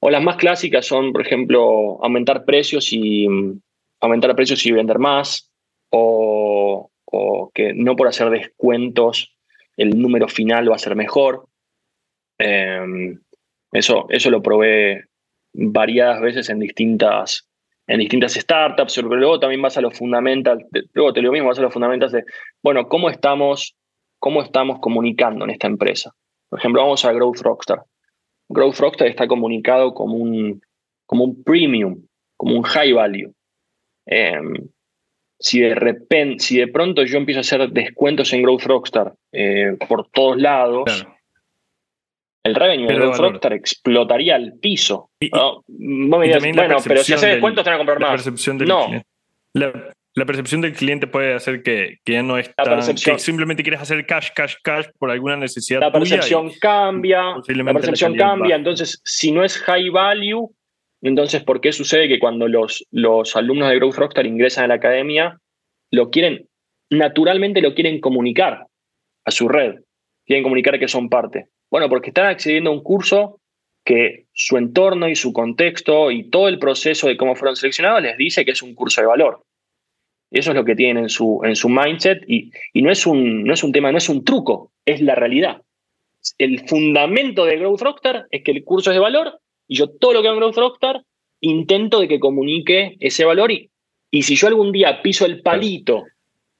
[0.00, 3.60] O las más clásicas son, por ejemplo, aumentar precios y mm,
[4.00, 5.50] aumentar precios y vender más,
[5.90, 9.34] o, o que no por hacer descuentos
[9.76, 11.46] el número final va a ser mejor.
[12.38, 13.18] Em,
[13.72, 15.04] eso, eso lo probé
[15.52, 17.48] variadas veces en distintas,
[17.86, 21.58] en distintas startups, pero luego también vas a los fundamentals, luego te lo mismo, vas
[21.58, 22.24] a los fundamentals de,
[22.62, 23.76] bueno, ¿cómo estamos,
[24.18, 26.12] cómo estamos comunicando en esta empresa?
[26.48, 27.82] Por ejemplo, vamos a Growth Rockstar.
[28.48, 30.60] Growth Rockstar está comunicado como un,
[31.06, 32.02] como un premium,
[32.36, 33.32] como un high value.
[34.06, 34.54] Em,
[35.38, 39.76] si de repente, si de pronto yo empiezo a hacer descuentos en Growth Rockstar eh,
[39.88, 41.06] por todos lados,
[42.44, 43.32] el revenue de Growth valor.
[43.32, 45.10] Rockstar explotaría al piso.
[45.32, 45.62] ¿no?
[45.66, 48.22] Vos me dirás, bueno, pero si del- descuentos te van a comprar la más.
[48.22, 48.86] percepción del No.
[49.54, 53.16] La, la percepción del cliente puede hacer que, que ya no es La tan, percepción.
[53.16, 58.16] que simplemente quieres hacer cash, cash, cash por alguna necesidad la percepción cambia, la percepción
[58.16, 60.50] cambia, entonces si no es high value,
[61.02, 64.74] entonces ¿por qué sucede que cuando los, los alumnos de Growth Rockstar ingresan a la
[64.74, 65.38] academia,
[65.90, 66.48] lo quieren,
[66.90, 68.66] naturalmente lo quieren comunicar
[69.24, 69.76] a su red,
[70.26, 71.46] quieren comunicar que son parte?
[71.70, 73.40] Bueno, porque están accediendo a un curso
[73.84, 78.16] que su entorno y su contexto y todo el proceso de cómo fueron seleccionados les
[78.18, 79.42] dice que es un curso de valor.
[80.30, 83.44] Eso es lo que tienen en su, en su mindset y, y no, es un,
[83.44, 85.62] no es un tema, no es un truco, es la realidad.
[86.36, 90.14] El fundamento de Growth Rockstar es que el curso es de valor y yo todo
[90.14, 91.02] lo que hago en Growth Rockstar
[91.40, 93.70] intento de que comunique ese valor y,
[94.10, 96.04] y si yo algún día piso el palito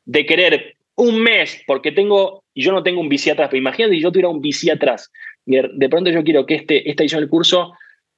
[0.05, 3.95] de querer un mes porque tengo, y yo no tengo un VC atrás, pero imagínate
[3.95, 5.11] si yo tuviera un VC atrás
[5.47, 7.73] y de, pronto yo quiero que este, esta edición del curso,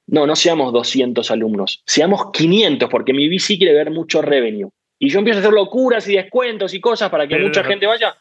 [0.07, 4.69] no, no seamos 200 alumnos, seamos 500 porque mi VC quiere ver mucho revenue.
[5.03, 7.87] Y yo empiezo a hacer locuras y descuentos y cosas para que Pero- mucha gente
[7.87, 8.15] vaya,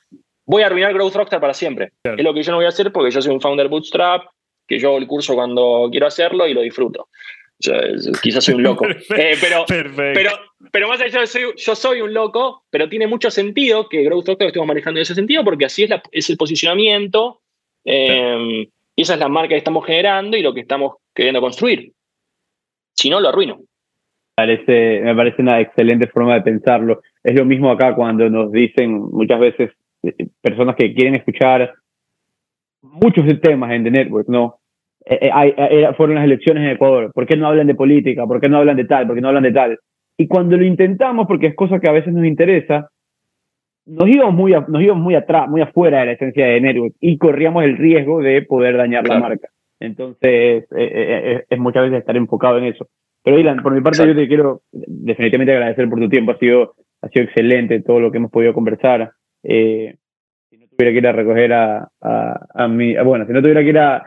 [0.47, 1.93] voy a arruinar Growth Rockstar para siempre.
[2.03, 4.22] Es lo que yo no voy a hacer porque yo soy un founder bootstrap,
[4.66, 7.09] que yo hago el curso cuando quiero hacerlo y lo disfruto.
[8.22, 8.87] Quizás soy un loco.
[9.14, 9.66] Eh, pero,
[10.14, 10.31] pero,
[10.72, 14.28] pero más allá de soy, yo soy un loco, pero tiene mucho sentido que Growth
[14.28, 17.43] Rockstar lo estemos manejando en ese sentido porque así es, la- es el posicionamiento
[17.85, 18.66] eh,
[18.97, 21.93] y esa es la marca que estamos generando y lo que estamos queriendo construir.
[22.97, 23.61] Si no, lo arruino.
[24.35, 27.01] Parece, me parece una excelente forma de pensarlo.
[27.22, 29.70] Es lo mismo acá cuando nos dicen muchas veces
[30.03, 31.72] eh, personas que quieren escuchar
[32.83, 34.57] muchos temas en The Network, ¿no?
[35.05, 37.11] Eh, eh, eh, fueron las elecciones en Ecuador.
[37.12, 38.26] ¿Por qué no hablan de política?
[38.26, 39.07] ¿Por qué no hablan de tal?
[39.07, 39.79] ¿Por qué no hablan de tal?
[40.17, 42.91] Y cuando lo intentamos, porque es cosa que a veces nos interesa,
[43.87, 46.95] nos íbamos muy, a- nos íbamos muy atrás, muy afuera de la esencia de Network
[47.00, 49.21] y corríamos el riesgo de poder dañar Claro.
[49.21, 49.49] la marca.
[49.80, 52.87] Entonces, eh, eh, es muchas veces estar enfocado en eso.
[53.22, 56.33] Pero, Ilan, por mi parte, yo te quiero definitivamente agradecer por tu tiempo.
[56.33, 59.13] Ha sido, ha sido excelente todo lo que hemos podido conversar.
[59.42, 59.97] Eh,
[60.49, 62.97] si no tuviera que ir a recoger a, a, a mi.
[62.97, 64.03] a- Bueno, si no tuviera que ir a,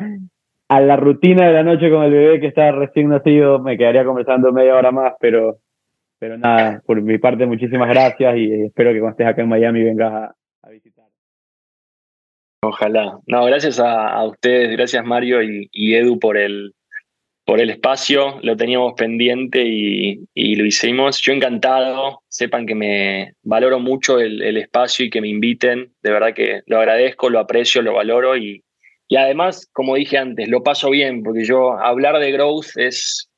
[0.69, 4.03] a la rutina de la noche con el bebé que está recién nacido, me quedaría
[4.03, 5.57] conversando media hora más, pero,
[6.19, 9.84] pero nada, por mi parte, muchísimas gracias y espero que cuando estés acá en Miami
[9.84, 10.35] vengas a,
[12.65, 13.19] Ojalá.
[13.27, 16.73] No, gracias a, a ustedes, gracias Mario y, y Edu por el,
[17.45, 18.40] por el espacio.
[18.41, 21.22] Lo teníamos pendiente y, y lo hicimos.
[21.22, 22.22] Yo encantado.
[22.30, 25.94] Sepan que me valoro mucho el, el espacio y que me inviten.
[26.02, 28.64] De verdad que lo agradezco, lo aprecio, lo valoro y,
[29.07, 33.30] y además, como dije antes, lo paso bien porque yo hablar de growth es,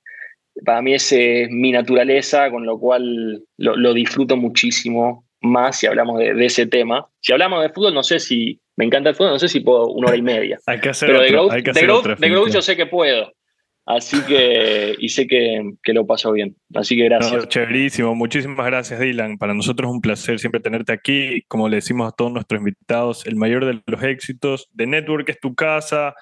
[0.64, 5.86] para mí es eh, mi naturaleza, con lo cual lo, lo disfruto muchísimo más si
[5.88, 7.08] hablamos de, de ese tema.
[7.20, 9.88] Si hablamos de fútbol, no sé si me encanta el fútbol, no sé si puedo
[9.88, 10.60] una hora y media.
[10.68, 12.50] Hay que hacer Pero de otro, growth, hay que de hacer growth- otro, de growth
[12.52, 13.32] yo sé que puedo.
[13.86, 16.56] Así que, y sé que, que lo pasó bien.
[16.74, 17.32] Así que gracias.
[17.32, 18.16] No, chéverísimo.
[18.16, 19.38] Muchísimas gracias, Dylan.
[19.38, 21.44] Para nosotros es un placer siempre tenerte aquí.
[21.48, 25.40] Como le decimos a todos nuestros invitados, el mayor de los éxitos de Network es
[25.40, 26.16] tu casa.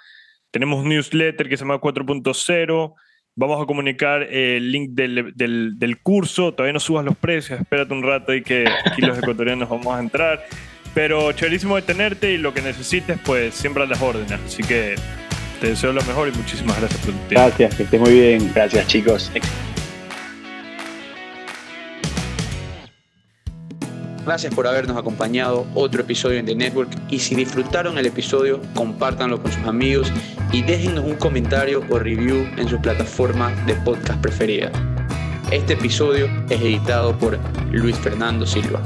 [0.52, 2.94] Tenemos un newsletter que se llama 4.0.
[3.36, 6.54] Vamos a comunicar el link del, del, del curso.
[6.54, 7.62] Todavía no subas los precios.
[7.62, 10.44] Espérate un rato y que aquí los ecuatorianos vamos a entrar.
[10.94, 14.34] Pero chéverísimo de tenerte y lo que necesites, pues siempre a las órdenes.
[14.34, 14.96] Así que
[15.64, 17.30] te deseo lo mejor y muchísimas gracias por tu tiempo.
[17.30, 18.52] Gracias, que estés muy bien.
[18.54, 19.32] Gracias, chicos.
[24.26, 29.42] Gracias por habernos acompañado otro episodio en The Network y si disfrutaron el episodio, compártanlo
[29.42, 30.12] con sus amigos
[30.52, 34.70] y déjennos un comentario o review en su plataforma de podcast preferida.
[35.50, 37.40] Este episodio es editado por
[37.72, 38.82] Luis Fernando Silva.